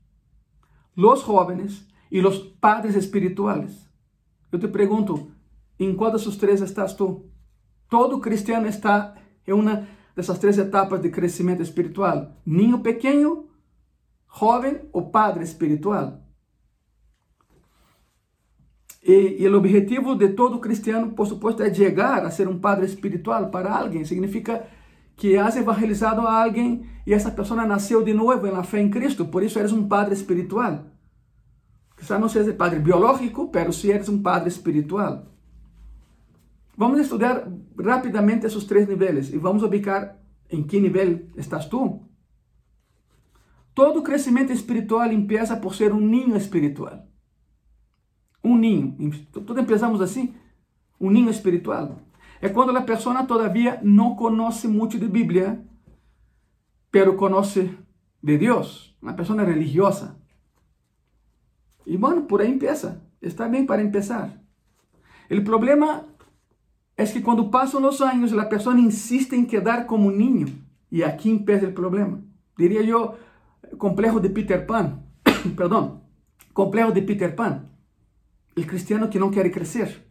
[0.95, 3.90] los jóvenes y los padres espirituales.
[4.51, 5.29] Yo te pregunto,
[5.79, 7.31] ¿en cuál de esos tres estás tú?
[7.87, 13.47] Todo cristiano está en una dessas três etapas de crescimento espiritual: ninho pequeno,
[14.27, 16.21] jovem ou padre espiritual.
[19.03, 22.85] E, e o objetivo de todo cristiano, por supuesto, é chegar a ser um padre
[22.85, 24.05] espiritual para alguém.
[24.05, 24.67] Significa
[25.15, 29.25] que has evangelizado a alguém e essa pessoa nasceu de novo na fé em Cristo,
[29.25, 30.90] por isso eres um padre espiritual.
[32.01, 35.27] Quizá não seja padre biológico, mas se eres um padre espiritual.
[36.75, 40.17] Vamos estudar rapidamente esses três níveis e vamos ubicar
[40.49, 42.01] em que nível estás tu.
[43.75, 47.05] Todo crescimento espiritual começa por ser um ninho espiritual.
[48.43, 48.97] Um ninho.
[49.31, 50.33] Todos começamos assim.
[50.99, 51.99] Um ninho espiritual.
[52.41, 55.63] É quando a pessoa todavia não conhece muito de Bíblia,
[56.89, 57.77] pero conhece
[58.23, 58.97] de Deus.
[58.99, 60.19] Uma pessoa religiosa.
[61.85, 63.01] E, bueno, por aí começa.
[63.21, 64.41] Está bem para começar.
[65.29, 66.05] O problema
[66.97, 70.47] es que cuando pasan los años la persona insiste en quedar como niño
[70.89, 72.19] y aquí empieza el problema.
[72.57, 73.15] Diría yo,
[73.77, 75.05] complejo de Peter Pan,
[75.55, 76.01] perdón,
[76.53, 77.71] complejo de Peter Pan,
[78.55, 80.05] el cristiano que no quiere crecer.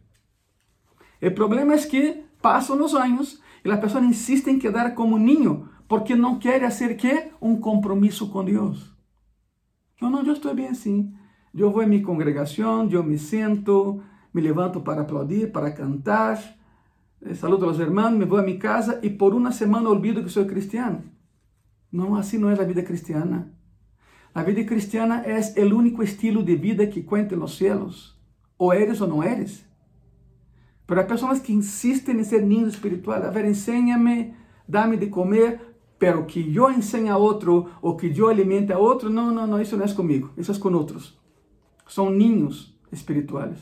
[1.19, 5.69] El problema es que pasan los años y la persona insiste en quedar como niño
[5.87, 7.31] porque no quiere hacer qué?
[7.39, 8.95] Un compromiso con Dios.
[9.99, 11.13] No, no, yo estoy bien así.
[11.53, 13.99] Yo voy a mi congregación, yo me siento,
[14.33, 16.39] me levanto para aplaudir, para cantar,
[17.23, 20.23] Eh, saludo a los hermanos, me voy a mi casa y por una semana olvido
[20.23, 21.03] que soy cristiano.
[21.91, 23.53] No, así no es la vida cristiana.
[24.33, 28.19] La vida cristiana es el único estilo de vida que cuenta en los cielos.
[28.57, 29.67] O eres o no eres.
[30.87, 33.27] Pero hay personas que insisten en ser niños espirituales.
[33.27, 34.35] A ver, enséñame,
[34.65, 35.59] dame de comer,
[35.99, 39.59] pero que yo enseñe a otro o que yo alimente a otro, no, no, no,
[39.59, 41.20] eso no es conmigo, eso es con otros.
[41.91, 43.59] Son niños espirituales.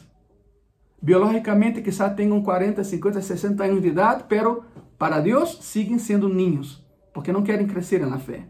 [1.02, 4.66] biológicamente quizá tenham 40, 50, 60 anos de idade, pero
[5.00, 8.48] para Deus siguen sendo niños, porque não querem crescer na fé.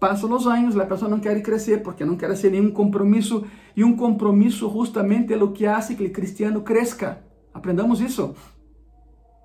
[0.00, 3.44] Passam os anos, a pessoa não quer crescer porque não quer hacer nenhum compromisso,
[3.76, 7.22] e um compromisso justamente é o que hace que o cristiano cresça.
[7.52, 8.34] Aprendamos isso.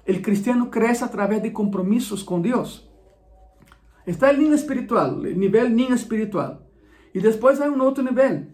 [0.08, 2.90] O cristiano cresce através de compromissos com Deus.
[4.06, 6.62] Está o nível espiritual, o nível ninho espiritual.
[7.14, 8.46] E depois há um outro nível,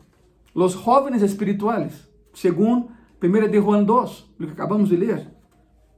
[0.54, 2.90] os jovens espirituais según
[3.22, 5.34] 1 de Juan 2, lo que acabamos de leer.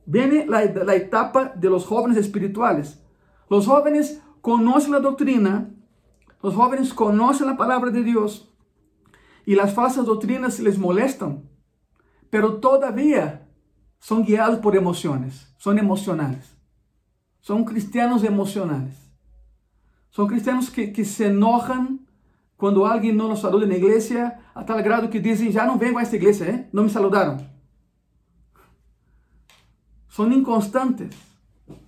[0.05, 3.01] Viene la, la etapa de los jóvenes espirituales.
[3.49, 5.71] Los jóvenes conocen la doctrina,
[6.43, 8.53] los jóvenes conocen la palabra de Dios
[9.45, 11.49] y las falsas doctrinas les molestan,
[12.29, 13.49] pero todavía
[13.99, 16.55] son guiados por emociones, son emocionales.
[17.39, 18.95] Son cristianos emocionales.
[20.09, 22.04] Son cristianos que, que se enojan
[22.57, 25.97] quando alguém não nos saluda na igreja, a tal grado que dizem, já não venho
[25.97, 27.37] a esta igreja, não me saludaram.
[30.07, 31.15] São inconstantes,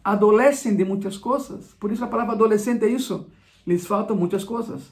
[0.03, 1.73] adolecem de muitas coisas.
[1.79, 3.27] Por isso a palavra adolescente é isso,
[3.65, 4.91] lhes faltam muitas coisas.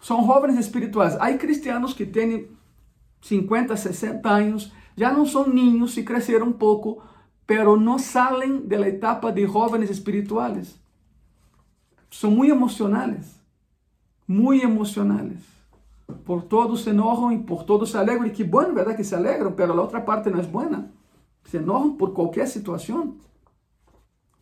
[0.00, 1.16] São jovens espirituais.
[1.16, 2.48] Há cristianos que têm
[3.20, 7.02] 50, 60 anos, já não são ninhos, se cresceram um pouco,
[7.44, 10.78] pero não saem da etapa de jovens espirituais.
[12.08, 13.37] São muito emocionais
[14.28, 15.42] muy emocionales.
[16.24, 18.28] Por todos se enojan y por todos se alegran.
[18.28, 18.96] Y qué bueno, ¿verdad?
[18.96, 20.92] Que se alegran, pero la otra parte no es buena.
[21.44, 23.18] Se enojan por cualquier situación.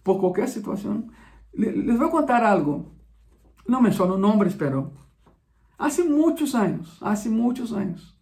[0.03, 1.11] Por cualquier situación.
[1.53, 2.93] Les voy a contar algo.
[3.67, 4.93] No menciono nombres, pero
[5.79, 8.17] hace muchos años, hace muchos años,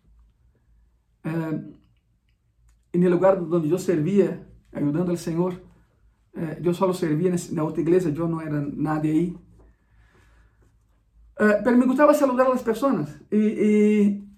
[1.25, 1.75] eh,
[2.93, 5.63] el lugar donde yo servía, ayudando al Señor,
[6.35, 9.39] eh, yo solo servía en la otra iglesia, yo era nadie ahí.
[11.39, 13.21] Uh, pero me gustaba saludar a las personas.
[13.31, 14.29] Y, y,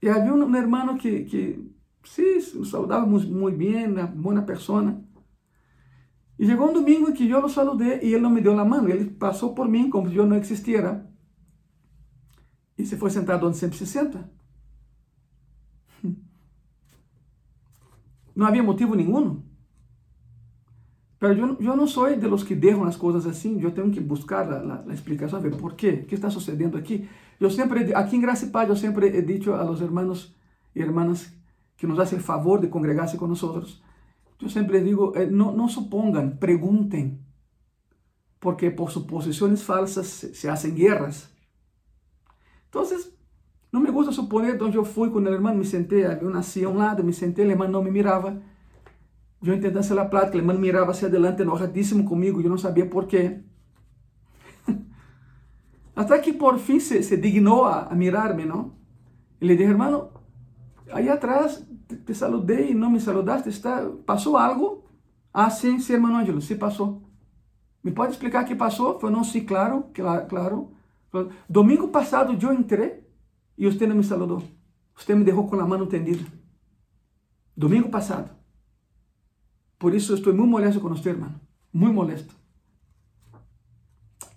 [0.00, 1.60] y había un, un, hermano que, que
[2.02, 5.00] sí, saludábamos muy bien, una buena persona.
[6.38, 8.88] Y llegó un domingo que yo lo saludé y él no me dio la mano.
[8.88, 11.06] Él pasó por mí como si yo no existiera.
[12.78, 14.30] Y se fue sentado donde siempre se sienta.
[18.34, 19.44] No había motivo ninguno.
[21.20, 24.00] Pero yo, yo no soy de los que dejan las cosas así, yo tengo que
[24.00, 27.08] buscar la, la, la explicación, ver por qué, qué está sucediendo aquí.
[27.40, 30.36] Yo siempre, aquí en Gracia y Paz, yo siempre he dicho a los hermanos
[30.74, 31.34] y hermanas
[31.78, 33.82] que nos hacen el favor de congregarse con nosotros,
[34.40, 37.24] yo siempre digo, eh, no, no supongan, pregunten.
[38.40, 41.30] porque por suposiciones falsas se, se hacen guerras.
[42.66, 43.12] Entonces,
[43.72, 46.66] no me gusta suponer donde yo fui con el hermano, me senté, había una silla
[46.68, 48.40] a un lado, me senté, el hermano no me miraba.
[49.40, 52.88] Yo intenté hacer la plática, el hermano miraba hacia adelante, enojadísimo conmigo, yo no sabía
[52.90, 53.42] por qué.
[55.94, 58.74] Hasta que por fin se, se a, a, mirarme, ¿no?
[59.40, 60.10] Y le dije, hermano,
[60.92, 64.84] ahí atrás te, te, y no me saludaste, está, ¿pasó algo?
[65.32, 67.02] Ah, sí, sí, hermano Ángelo, sí pasó.
[67.82, 68.98] ¿Me pode explicar qué pasó?
[68.98, 70.72] Fue, no, sí, claro, claro.
[71.48, 73.02] Domingo passado eu entrei
[73.56, 74.42] e você não me saludou.
[74.94, 76.24] Você me deixou com a mão tendida.
[77.56, 78.39] Domingo passado.
[79.80, 81.34] Por isso estou muito molesto com você, irmão.
[81.72, 82.36] Muito molesto.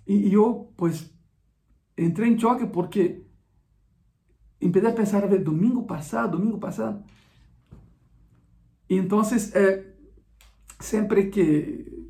[0.06, 1.14] E eu, pues,
[1.98, 3.26] entrei em choque porque
[4.58, 7.04] empecé a pensar, a ver, domingo passado, domingo passado.
[8.88, 9.20] E então,
[9.54, 9.94] eh,
[10.80, 12.08] sempre que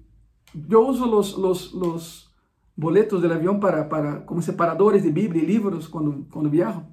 [0.54, 2.32] yo uso los,
[2.76, 6.86] boletos del avión para, como separadores de Biblia y libros cuando, viajo.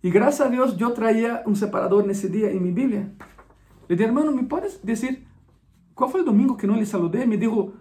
[0.00, 3.14] Y gracias a Dios yo traía un separador en ese día en mi Biblia.
[3.88, 5.26] Le dije, hermano, ¿me puedes decir
[5.94, 7.26] cuál fue el domingo que no le saludé?
[7.26, 7.72] Me dijo,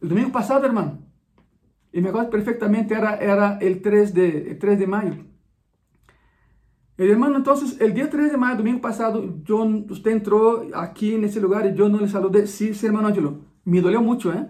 [0.00, 0.98] el domingo pasado, hermano.
[1.92, 5.14] Y me acuerdo perfectamente, era, era el, 3 de, el 3 de mayo.
[6.96, 11.24] El hermano, entonces, el día 3 de mayo, domingo pasado, yo, usted entró aquí en
[11.24, 12.46] ese lugar y yo no le saludé.
[12.46, 13.40] Sí, sí, hermano Angelo.
[13.64, 14.48] me dolió mucho, ¿eh?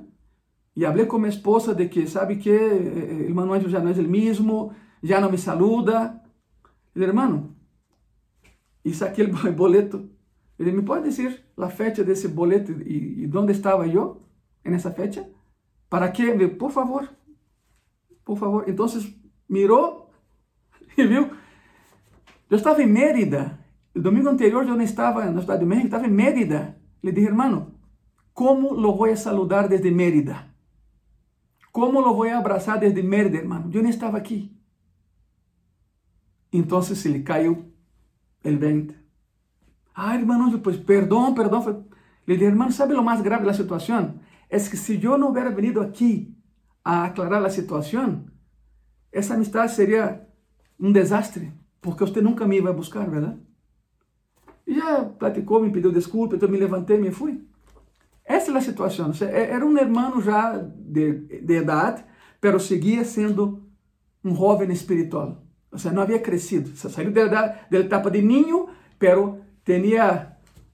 [0.75, 2.57] Y hablé con mi esposa de que, ¿sabe qué?
[2.57, 6.25] El hermano Ángel ya no es el mismo, ya no me saluda.
[6.95, 7.55] El hermano,
[8.83, 10.05] y saqué el boleto.
[10.59, 14.23] Ele ¿me puede decir la fecha de ese boleto y dónde estaba yo
[14.65, 15.27] en esa fecha?
[15.89, 16.33] ¿Para qué?
[16.49, 17.09] Por favor,
[18.25, 18.65] por favor.
[18.67, 19.15] Entonces
[19.47, 20.11] miró
[20.97, 21.31] y vio.
[22.51, 23.65] Yo estaba en Mérida.
[23.95, 26.77] El domingo anterior yo no estaba en la Ciudad de México, estaba en Mérida.
[27.03, 27.79] Le dije, hermano,
[28.39, 30.55] ¿Cómo lo voy a saludar desde Mérida?
[31.73, 33.69] ¿Cómo lo voy a abrazar desde Mérida, hermano?
[33.69, 34.57] Yo no estaba aquí.
[36.53, 37.57] Entonces se le cayó
[38.45, 38.95] el 20.
[40.01, 41.89] Ay, hermano, pues perdón, perdón.
[42.25, 44.21] Le dije, hermano, ¿sabe lo más grave de la situación?
[44.49, 46.37] Es que si yo no hubiera venido aquí
[46.85, 48.33] a aclarar la situación,
[49.11, 50.29] esa amistad sería
[50.79, 53.41] un desastre, porque usted nunca me iba a buscar, ¿verdad?
[54.65, 57.45] Y ya platicó, me pidió disculpas, entonces me levanté y me fui.
[58.25, 59.11] Essa é a situação.
[59.21, 62.05] Era um irmão já de, de idade,
[62.41, 63.67] pero seguia sendo
[64.23, 65.43] um jovem espiritual.
[65.73, 66.71] Ou seja, não havia crescido.
[66.77, 67.27] Saiu da,
[67.69, 70.33] da etapa de ninho, pero tinha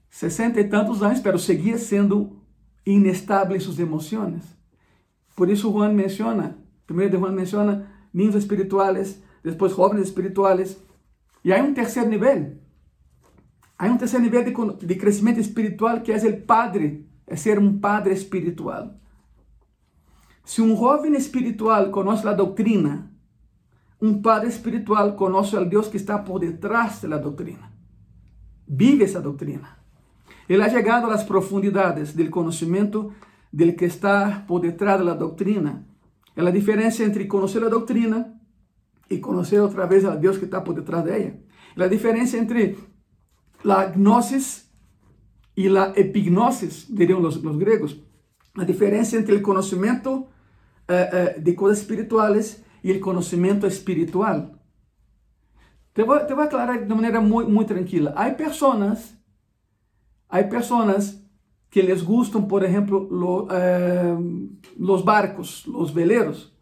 [0.09, 2.37] sessenta e tantos anos, pero seguia sendo
[2.85, 4.43] inestável em suas emoções.
[5.35, 10.77] Por isso Juan menciona, primeiro de Juan menciona niños espirituales, depois jovens espirituales,
[11.43, 12.57] e há um terceiro nível.
[13.77, 14.43] Há um terceiro nível
[14.77, 18.93] de, de espiritual que é o Padre é ser um padre espiritual.
[20.45, 23.11] Se um jovem espiritual conhece a doutrina,
[23.99, 27.74] um padre espiritual conhece o Deus que está por detrás da doutrina.
[28.67, 29.77] Vive essa doutrina.
[30.47, 33.13] Ele ha chegado às profundidades do conhecimento
[33.51, 35.87] del que está por detrás da doutrina.
[36.35, 38.33] É a diferença entre conhecer a doutrina
[39.09, 41.33] e conhecer outra vez a Deus que está por detrás dela.
[41.77, 42.77] É a diferença entre
[43.63, 44.69] a gnosis
[45.55, 48.01] y la epignosis, dirían los, los griegos.
[48.55, 50.29] La diferencia entre el conocimiento
[50.87, 54.54] eh, eh, de cosas espirituales y el conocimiento espiritual.
[55.95, 58.13] Te voy, te aclarar de manera muy, muy tranquila.
[58.17, 59.17] Hay personas,
[60.27, 61.23] hay personas
[61.69, 64.17] que les gustan, por ejemplo, lo, eh,
[64.77, 66.53] los barcos, los veleros,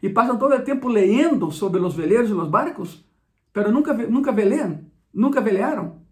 [0.00, 3.04] y pasan todo el tiempo leyendo sobre los veleros y los barcos,
[3.50, 6.06] pero nunca, nunca velean, nunca velearon.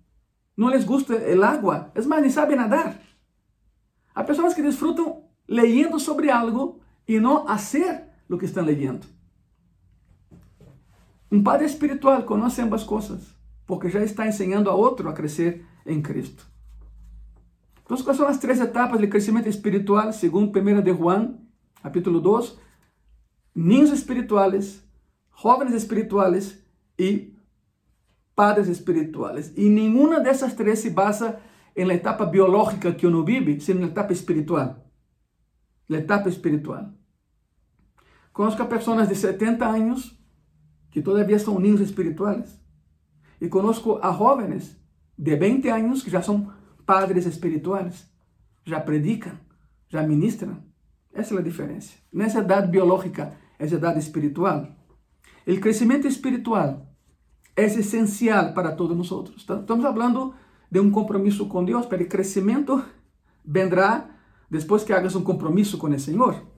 [0.56, 2.98] não les gusta el agua, es más, ni saben nadar.
[4.14, 9.06] Há pessoas que disfrutam leyendo sobre algo e não hacer lo que estão leyendo.
[11.36, 13.34] Um padre espiritual conhece ambas coisas,
[13.66, 16.46] porque já está ensinando a outro a crescer em Cristo.
[17.84, 21.34] Então, quais são as três etapas de crescimento espiritual, segundo 1 de Juan,
[21.82, 22.58] capítulo 2?
[23.54, 24.82] Niños espirituales,
[25.30, 26.64] jóvenes espirituales
[26.96, 27.34] e
[28.34, 29.52] padres espirituales.
[29.58, 31.38] Y ninguna de esas tres se basa
[31.74, 34.82] en la etapa biológica que uno vive, sino en la etapa espiritual.
[35.86, 36.96] La etapa espiritual.
[38.32, 40.15] Conozco a personas de 70 años
[40.96, 42.58] que todavía son niños espirituales.
[43.38, 44.78] Y conozco a jóvenes
[45.18, 46.54] de 20 años que ya son
[46.86, 48.10] padres espirituales.
[48.64, 49.38] Já predicam,
[49.90, 50.64] já ministram.
[51.12, 51.92] Essa é a diferença.
[52.10, 54.74] Nessa idade biológica, essa idade espiritual.
[55.46, 56.90] O crescimento espiritual
[57.54, 59.34] é essencial para todos nós.
[59.36, 60.32] Estamos falando
[60.70, 62.82] de um compromisso com Deus, para o crescimento
[63.44, 64.08] vendrá
[64.50, 66.55] depois que hagas um compromisso com o Senhor.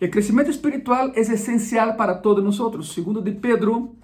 [0.00, 2.88] O crescimento espiritual é essencial para todos nós.
[2.88, 3.96] Segundo de Pedro,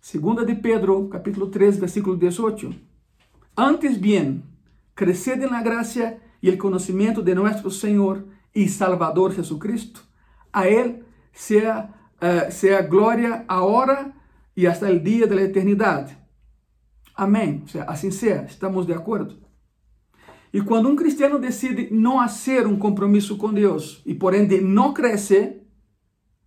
[0.00, 2.74] segunda de Pedro, capítulo 3, versículo 18.
[3.54, 4.42] Antes bien,
[4.94, 10.02] cresced na graça e el conhecimento de nosso Senhor e Salvador Jesucristo.
[10.50, 11.04] A Ele
[11.34, 14.14] seja, uh, sea glória agora
[14.56, 16.16] e hasta o dia da eternidade.
[17.14, 17.62] Amém.
[17.86, 19.36] assim seja, estamos de acordo.
[20.52, 24.92] E quando um cristiano decide não fazer um compromisso com Deus e por ende não
[24.92, 25.60] cresce,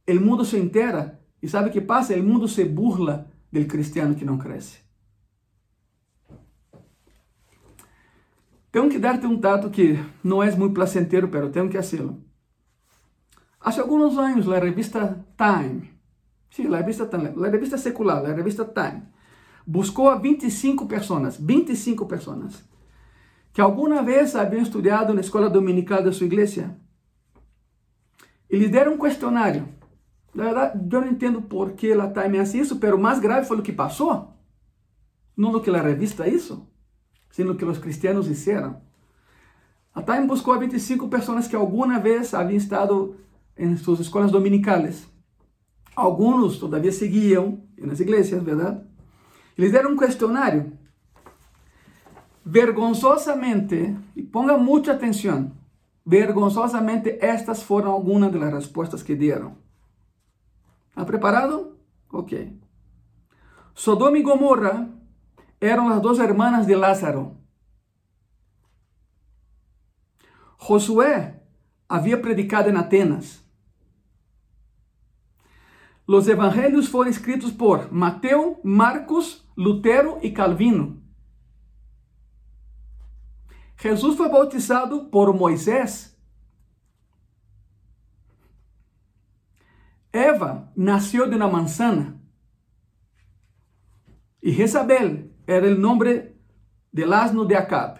[0.07, 2.13] o mundo se entera e sabe o que passa?
[2.15, 4.83] O mundo se burla do cristiano que não cresce.
[8.71, 12.23] Tenho que dar-te um dato que não é muito placentero, pero tenho que fazê-lo.
[13.61, 15.89] Há alguns anos, a revista Time,
[16.49, 19.03] sim, revista Time, a revista secular, a revista Time,
[19.65, 22.63] buscou a 25 pessoas, 25 pessoas,
[23.53, 26.75] que alguma vez haviam estudado na escola dominical da sua igreja.
[28.49, 29.69] E lhes deram um questionário.
[30.33, 33.47] Na verdade, eu não entendo por que a Time faz isso, mas o mais grave
[33.47, 34.33] foi o que passou.
[35.37, 36.67] Não o que a revista isso
[37.33, 38.75] sendo que os cristianos hicieron.
[39.93, 43.15] A Time buscou a 25 pessoas que alguma vez haviam estado
[43.57, 45.07] em suas escolas dominicales.
[45.95, 48.81] Alguns todavia seguiam nas igrejas, verdade?
[49.57, 50.72] E lhes deram um questionário.
[52.45, 55.51] Vergonzosamente, e ponga muita atenção,
[56.05, 59.55] vergonzosamente estas foram algumas das respostas que deram.
[60.89, 61.77] Está preparado?
[62.11, 62.59] Ok.
[63.73, 64.89] Sodoma e Gomorra
[65.59, 67.37] eram as duas hermanas de Lázaro.
[70.59, 71.41] Josué
[71.89, 73.43] havia predicado em Atenas.
[76.05, 81.02] Os evangelhos foram escritos por Mateus, Marcos, Lutero e Calvino.
[83.83, 86.17] Jesus foi bautizado por Moisés.
[90.09, 92.17] Eva nasceu de uma manzana.
[94.41, 96.33] E Jezabel era o nome
[96.93, 97.99] del asno de Acab.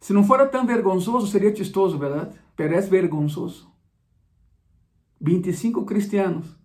[0.00, 2.36] Se não fora tão vergonzoso, seria chistoso, verdade?
[2.56, 3.72] É vergonzoso.
[5.20, 6.58] 25 cristianos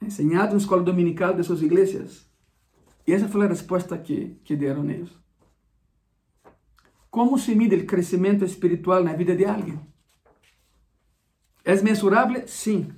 [0.00, 2.29] ensinados na escola dominical de suas igrejas.
[3.10, 5.10] E essa foi a resposta que, que deram eles.
[7.10, 9.80] Como se mide o crescimento espiritual na vida de alguém?
[11.64, 12.46] É mensurável?
[12.46, 12.92] Sim.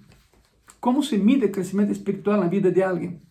[0.79, 3.23] Como se mide o crescimento espiritual na vida de alguém?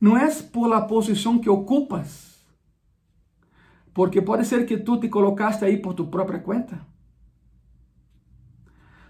[0.00, 2.46] Não é por a posição que ocupas,
[3.92, 6.80] porque pode ser que tu te colocaste aí por tu própria conta.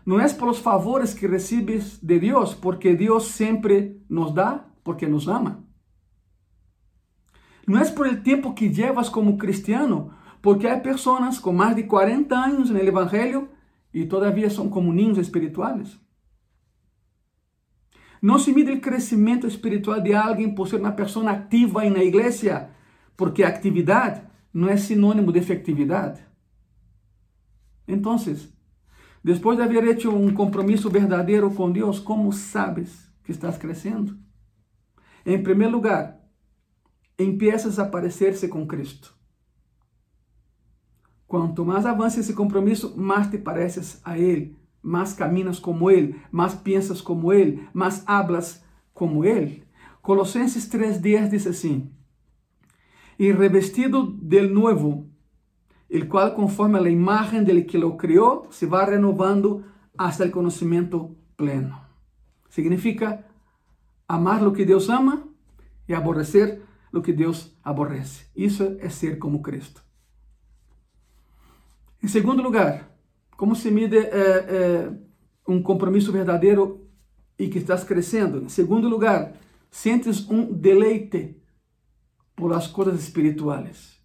[0.06, 5.06] Não é por os favores que recebes de Deus, porque Deus sempre nos dá, porque
[5.06, 5.65] nos ama.
[7.66, 11.82] Não é por o tempo que llevas como cristiano, porque há pessoas com mais de
[11.82, 13.48] 40 anos no Evangelho
[13.92, 15.98] e todavia são como ninhos espirituais.
[18.22, 22.70] Não se mide o crescimento espiritual de alguém por ser uma pessoa ativa na igreja,
[23.16, 26.20] porque atividade não é sinônimo de efetividade.
[27.86, 28.16] Então,
[29.22, 34.16] depois de haver hecho um compromisso verdadeiro com Deus, como sabes que estás crescendo?
[35.24, 36.20] Em primeiro lugar,
[37.18, 39.14] empiezas a parecer-se com Cristo.
[41.26, 44.56] Quanto mais avança esse compromisso, mais te pareces a Ele
[44.86, 49.64] más caminas como Él, más piensas como Él, más hablas como Él.
[50.00, 51.90] Colosenses 3.10 dice así,
[53.18, 55.06] y revestido del nuevo,
[55.88, 59.64] el cual conforme a la imagen del que lo creó, se va renovando
[59.98, 61.82] hasta el conocimiento pleno.
[62.48, 63.26] Significa
[64.06, 65.24] amar lo que Dios ama
[65.88, 66.62] y aborrecer
[66.96, 68.26] lo que Dios aborrece.
[68.34, 69.82] Isso é ser como Cristo.
[72.02, 72.88] Em segundo lugar,
[73.36, 74.92] como se mide é, é,
[75.46, 76.88] um compromisso verdadeiro
[77.38, 78.42] e que estás crescendo?
[78.42, 79.34] Em segundo lugar,
[79.70, 81.36] sentes um deleite
[82.34, 84.00] por as coisas espirituais.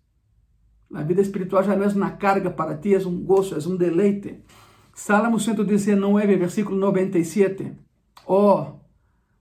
[0.93, 3.77] A vida espiritual já não é uma carga para ti, é um gozo, é um
[3.77, 4.43] deleite.
[4.93, 7.71] Salmo 119, versículo 97.
[8.27, 8.65] Oh,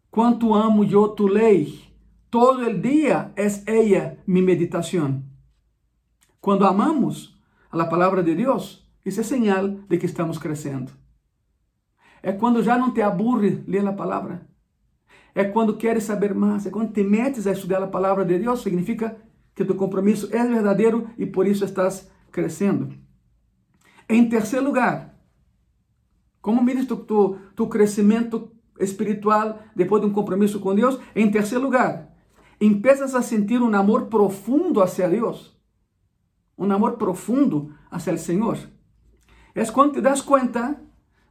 [0.08, 1.89] quanto amo eu tu lei,
[2.30, 5.22] todo el dia é ella mi meditação.
[6.40, 7.38] Quando amamos
[7.70, 10.92] a palavra de Deus, isso é sinal de que estamos crescendo.
[12.22, 14.46] É quando já não te aburre ler a palavra.
[15.34, 16.66] É quando queres saber mais.
[16.66, 18.62] É quando te metes a estudar a palavra de Deus.
[18.62, 19.16] Significa
[19.54, 22.94] que tu compromisso é verdadeiro e por isso estás crescendo.
[24.08, 25.14] Em terceiro lugar,
[26.40, 30.98] como mides tu, tu, tu crescimento espiritual depois de um compromisso com Deus?
[31.14, 32.09] Em terceiro lugar,
[32.60, 35.58] empiezas a sentir un amor profundo hacia Dios,
[36.56, 38.58] un amor profundo hacia el Señor.
[39.54, 40.80] Es cuando te das cuenta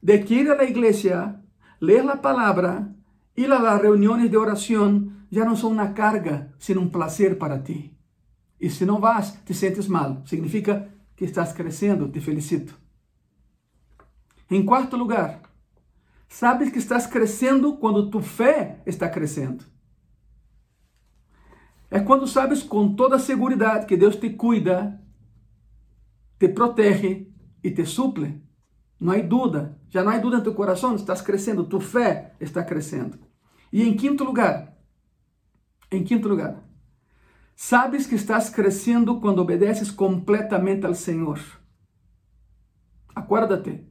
[0.02, 1.46] de que ir a la iglesia,
[1.80, 2.96] leer la palabra,
[3.36, 7.64] ir a las reuniones de oración, ya no son una carga, sino un placer para
[7.64, 7.96] ti.
[8.60, 10.24] Y si no vas, te sientes mal.
[10.26, 12.12] Significa que estás creciendo.
[12.12, 12.74] Te felicito.
[14.50, 15.44] En cuarto lugar,
[16.28, 19.64] sabes que estás crescendo quando tu fé está crescendo.
[21.92, 25.02] É quando sabes com toda segurança que Deus te cuida,
[26.38, 27.28] te protege
[27.64, 28.42] e te suple.
[29.00, 32.64] Não há dúvida, já não há dúvida em teu coração, estás crescendo, tua fé está
[32.64, 33.18] crescendo.
[33.72, 34.78] E em quinto lugar,
[35.92, 36.64] em quinto lugar,
[37.56, 41.40] sabes que estás crescendo quando obedeces completamente ao Senhor.
[43.16, 43.88] Acuérdate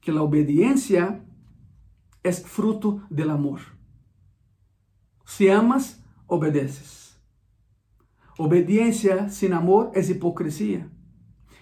[0.00, 1.20] que a obediência
[2.22, 3.60] é fruto do amor.
[5.24, 7.09] Se amas, obedeces.
[8.40, 10.90] Obediência sem amor é hipocrisia.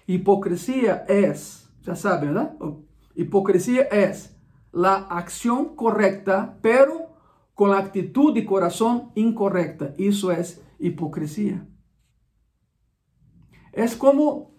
[0.06, 1.34] Hipocrisia é,
[1.82, 2.54] já sabem, ¿verdad?
[3.16, 4.12] Hipocrisia é
[4.72, 7.08] a ação correta, pero
[7.52, 9.92] com a atitude e coração incorreta.
[9.98, 10.40] Isso é
[10.78, 11.66] hipocrisia.
[13.72, 14.54] É como,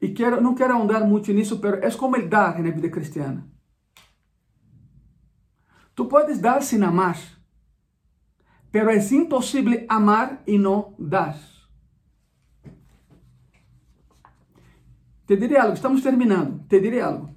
[0.00, 3.50] e quero, não quero ahondar muito nisso, pero é como el dar na vida cristiana.
[5.92, 7.18] Tu podes dar sem amar,
[8.70, 11.38] pero é impossível amar e não dar.
[15.26, 17.30] Te diré algo, estamos terminando, te diré algo.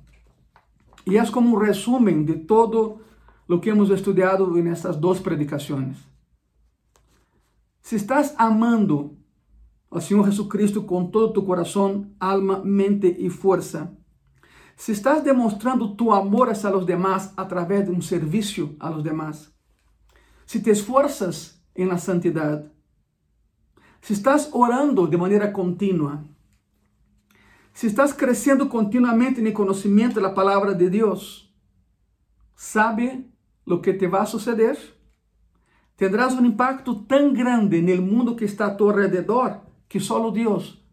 [1.06, 3.02] E é como um resumo de todo
[3.48, 5.98] o que hemos estudado nessas duas predicações.
[7.82, 9.18] Se estás amando
[9.90, 13.92] ao Senhor Jesus Cristo com todo tu coração, alma, mente e força,
[14.78, 19.04] se estás demonstrando tu amor hacia los demás a través de um serviço a los
[19.04, 19.54] demás,
[20.52, 22.70] se te esforças em la santidade,
[24.02, 26.26] se estás orando de maneira contínua,
[27.72, 31.50] se estás crescendo continuamente no conhecimento da palavra de Deus,
[32.54, 33.32] sabe
[33.66, 34.78] o que te vai suceder?
[35.96, 40.86] Tendrás um impacto tão grande no mundo que está a tu alrededor que só Deus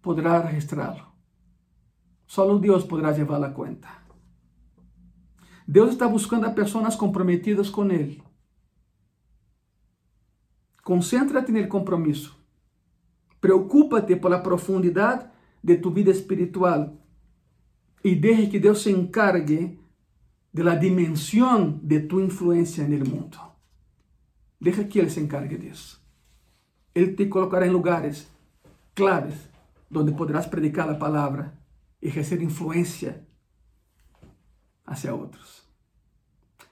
[0.00, 1.04] poderá registrá-lo.
[2.24, 3.88] Só Deus poderá levá-lo a conta.
[5.66, 8.22] Deus está buscando a pessoas comprometidas com Ele.
[10.82, 12.36] Concéntrate no compromisso.
[13.40, 15.26] Preocupa-te pela profundidade
[15.62, 16.96] de tu vida espiritual
[18.04, 19.78] e deixe que Deus se encargue
[20.52, 23.38] de la dimensão de tu influência no mundo.
[24.60, 26.00] Deja que Ele se encargue disso.
[26.94, 28.28] Ele te colocará em lugares
[28.94, 29.48] claves
[29.94, 31.56] onde poderás predicar a palavra
[32.00, 33.26] e receber influência
[34.84, 35.62] hacia outros.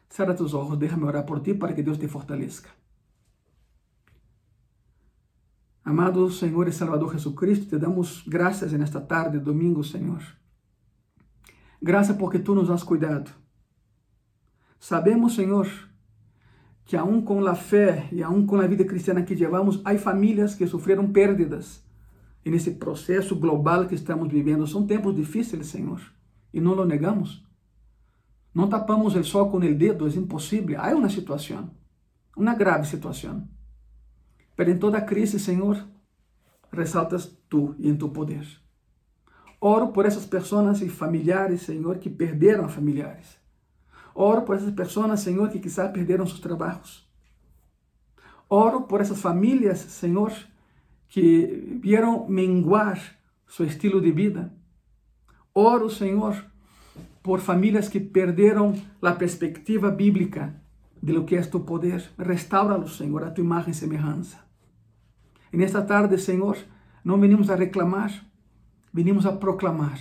[0.09, 2.80] Cerra tus olhos, déjame orar por ti para que Deus te fortaleça.
[5.83, 10.23] Amado Senhor e Salvador Jesucristo, te damos graças nesta tarde, domingo, Senhor.
[11.83, 13.31] Graças porque tu nos has cuidado.
[14.79, 15.67] Sabemos, Senhor,
[16.85, 20.55] que aún com a fé e aún com a vida cristiana que levamos, há famílias
[20.55, 21.83] que sofreram pérdidas.
[22.45, 26.01] E nesse processo global que estamos vivendo, são tempos difíceis, Senhor,
[26.53, 27.43] e não lo negamos.
[28.55, 30.79] Não tapamos o sol com o dedo, é impossível.
[30.79, 31.71] Há uma situação,
[32.37, 33.49] uma grave situação.
[34.57, 35.85] Pero em toda crise, Senhor,
[36.73, 38.47] ressaltas tu e em tu poder.
[39.61, 43.39] Oro por essas pessoas e familiares, Senhor, que perderam familiares.
[44.15, 47.09] Oro por essas pessoas, Senhor, que quizás perderam seus trabalhos.
[48.49, 50.33] Oro por essas famílias, Senhor,
[51.09, 54.53] que vieram menguar seu estilo de vida.
[55.53, 56.45] Oro, Senhor,
[57.23, 60.55] por famílias que perderam a perspectiva bíblica
[61.03, 62.13] de lo que é tu poder.
[62.19, 64.39] Restaura-los, Senhor, a tu imagem e semelhança.
[65.53, 66.57] E nesta tarde, Senhor,
[67.05, 68.13] não venimos a reclamar,
[68.93, 69.99] venimos a proclamar.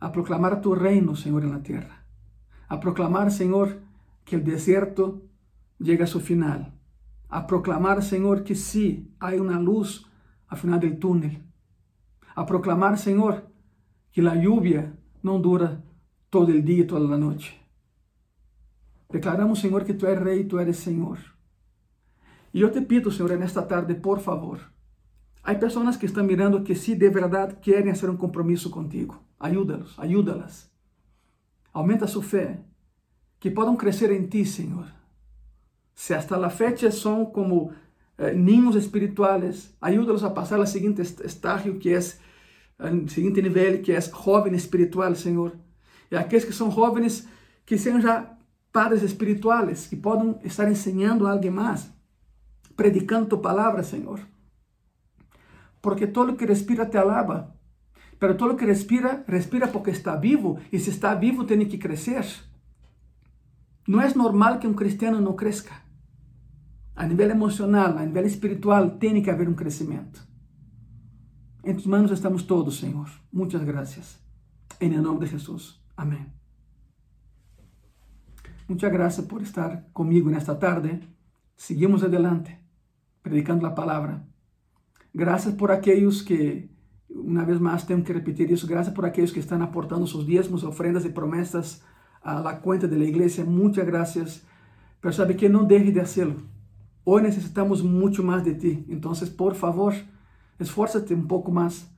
[0.00, 2.04] A proclamar tu reino, Senhor, na terra.
[2.68, 3.76] A proclamar, Senhor,
[4.24, 5.22] que o deserto
[5.82, 6.72] chega a seu final.
[7.28, 10.04] A proclamar, Senhor, que sim, há uma luz
[10.48, 11.40] ao final do túnel.
[12.34, 13.42] A proclamar, Senhor,
[14.12, 15.84] que a lluvia não dura
[16.30, 17.65] todo o dia e toda a noite.
[19.16, 21.18] Declaramos, Senhor, que tu és rei, tu eres Senhor.
[22.52, 24.60] E eu te pido, Senhor, nesta tarde, por favor.
[25.42, 29.18] Há pessoas que estão mirando que se de verdade querem fazer um compromisso contigo.
[29.40, 30.70] Ajuda-los, ajuda-las.
[31.72, 32.60] Aumenta sua fé.
[33.40, 34.86] Que possam crescer em ti, Senhor.
[35.94, 37.72] Se hasta a fecha são como
[38.18, 43.92] eh, niños espirituales, ajuda-los a passar ao seguinte estágio, que é o seguinte nível, que
[43.92, 45.56] é jovem espiritual, Senhor.
[46.10, 47.26] E aqueles que são jovens,
[47.64, 48.35] que sejam já
[48.72, 51.96] padres espirituales, que possam estar ensinando a alguém mais
[52.76, 54.20] predicando tu palabra, Señor.
[55.80, 57.56] Porque todo que respira te alaba.
[58.18, 60.58] Pero todo que respira, respira porque está vivo.
[60.70, 62.26] Y si está vivo, tiene que crecer.
[63.86, 65.82] No es normal que un cristiano no crezca.
[66.94, 70.20] A nível emocional, a nível espiritual, tem que haver um crescimento.
[71.62, 73.08] Em tus manos estamos todos, Senhor.
[73.32, 74.18] Muitas graças.
[74.80, 75.80] Em nome de Jesus.
[75.96, 76.45] Amém.
[78.68, 80.98] Muchas gracias por estar comigo nesta tarde.
[81.54, 82.58] Seguimos adelante,
[83.22, 84.26] predicando a palavra.
[85.14, 86.68] Graças por aqueles que,
[87.08, 90.64] uma vez mais, tenho que repetir isso, graças por aqueles que estão aportando seus diezmos,
[90.64, 91.80] ofrendas e promessas
[92.20, 93.44] a la cuenta de la iglesia.
[93.44, 94.42] Muchas gracias.
[95.00, 96.42] Pero sabe que não deje de hacerlo.
[97.04, 98.84] Hoy necessitamos muito mais de ti.
[98.88, 99.94] Então, por favor,
[100.58, 101.88] esforça-te um pouco mais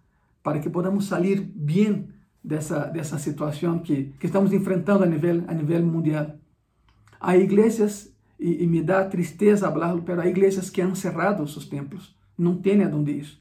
[0.42, 2.08] para que podamos sair bem
[2.44, 6.38] dessa, dessa situação que, que estamos enfrentando a nível, a nível mundial.
[7.20, 12.16] Há igrejas, e, me dá tristeza falarlo, mas há igrejas que han cerrado seus templos,
[12.36, 13.38] não têm aonde ir.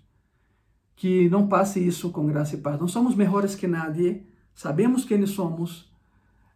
[0.95, 2.79] Que não passe isso com graça e paz.
[2.79, 4.25] Não somos melhores que nadie,
[4.55, 5.91] sabemos quem somos,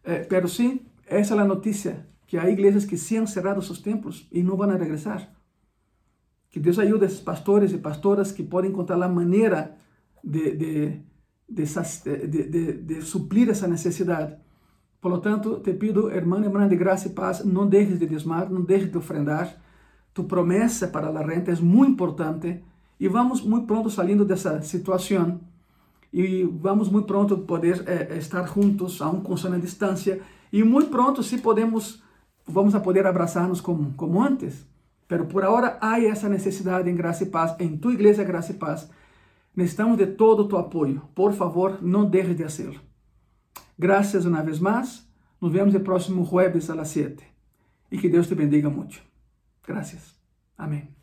[0.04, 3.80] eh, pero sim, essa é a notícia, que há igrejas que se han cerrado seus
[3.80, 5.32] templos e não vão regressar.
[6.50, 9.76] Que Deus ajude esses pastores e pastoras que podem encontrar a maneira
[10.24, 11.02] de, de,
[11.48, 14.36] de, de, de suplir essa necessidade
[15.02, 18.52] por lo tanto, te pido, irmã, irmã de graça e paz, não deixes de desmar,
[18.52, 19.52] não deixes de ofrendar.
[20.14, 22.64] Tu promessa para a renta é muito importante
[23.00, 25.40] e vamos muito pronto saindo dessa situação
[26.14, 30.22] e vamos muito pronto poder eh, estar juntos, aún com a distância
[30.54, 32.04] e muito pronto se podemos,
[32.46, 34.68] vamos a poder abraçar-nos como, como antes.
[35.08, 38.56] Pero por agora há essa necessidade em graça e paz, em tua igreja graça e
[38.56, 38.88] paz.
[39.56, 41.02] Necessitamos de todo o teu apoio.
[41.16, 42.91] Por favor, não deixes de fazê-lo.
[43.82, 45.10] Gracias una vez más.
[45.42, 47.28] Nos vemos el próximo jueves a las 7.
[47.90, 49.02] Y que Dios te bendiga mucho.
[49.66, 50.20] Gracias.
[50.56, 51.01] Amén.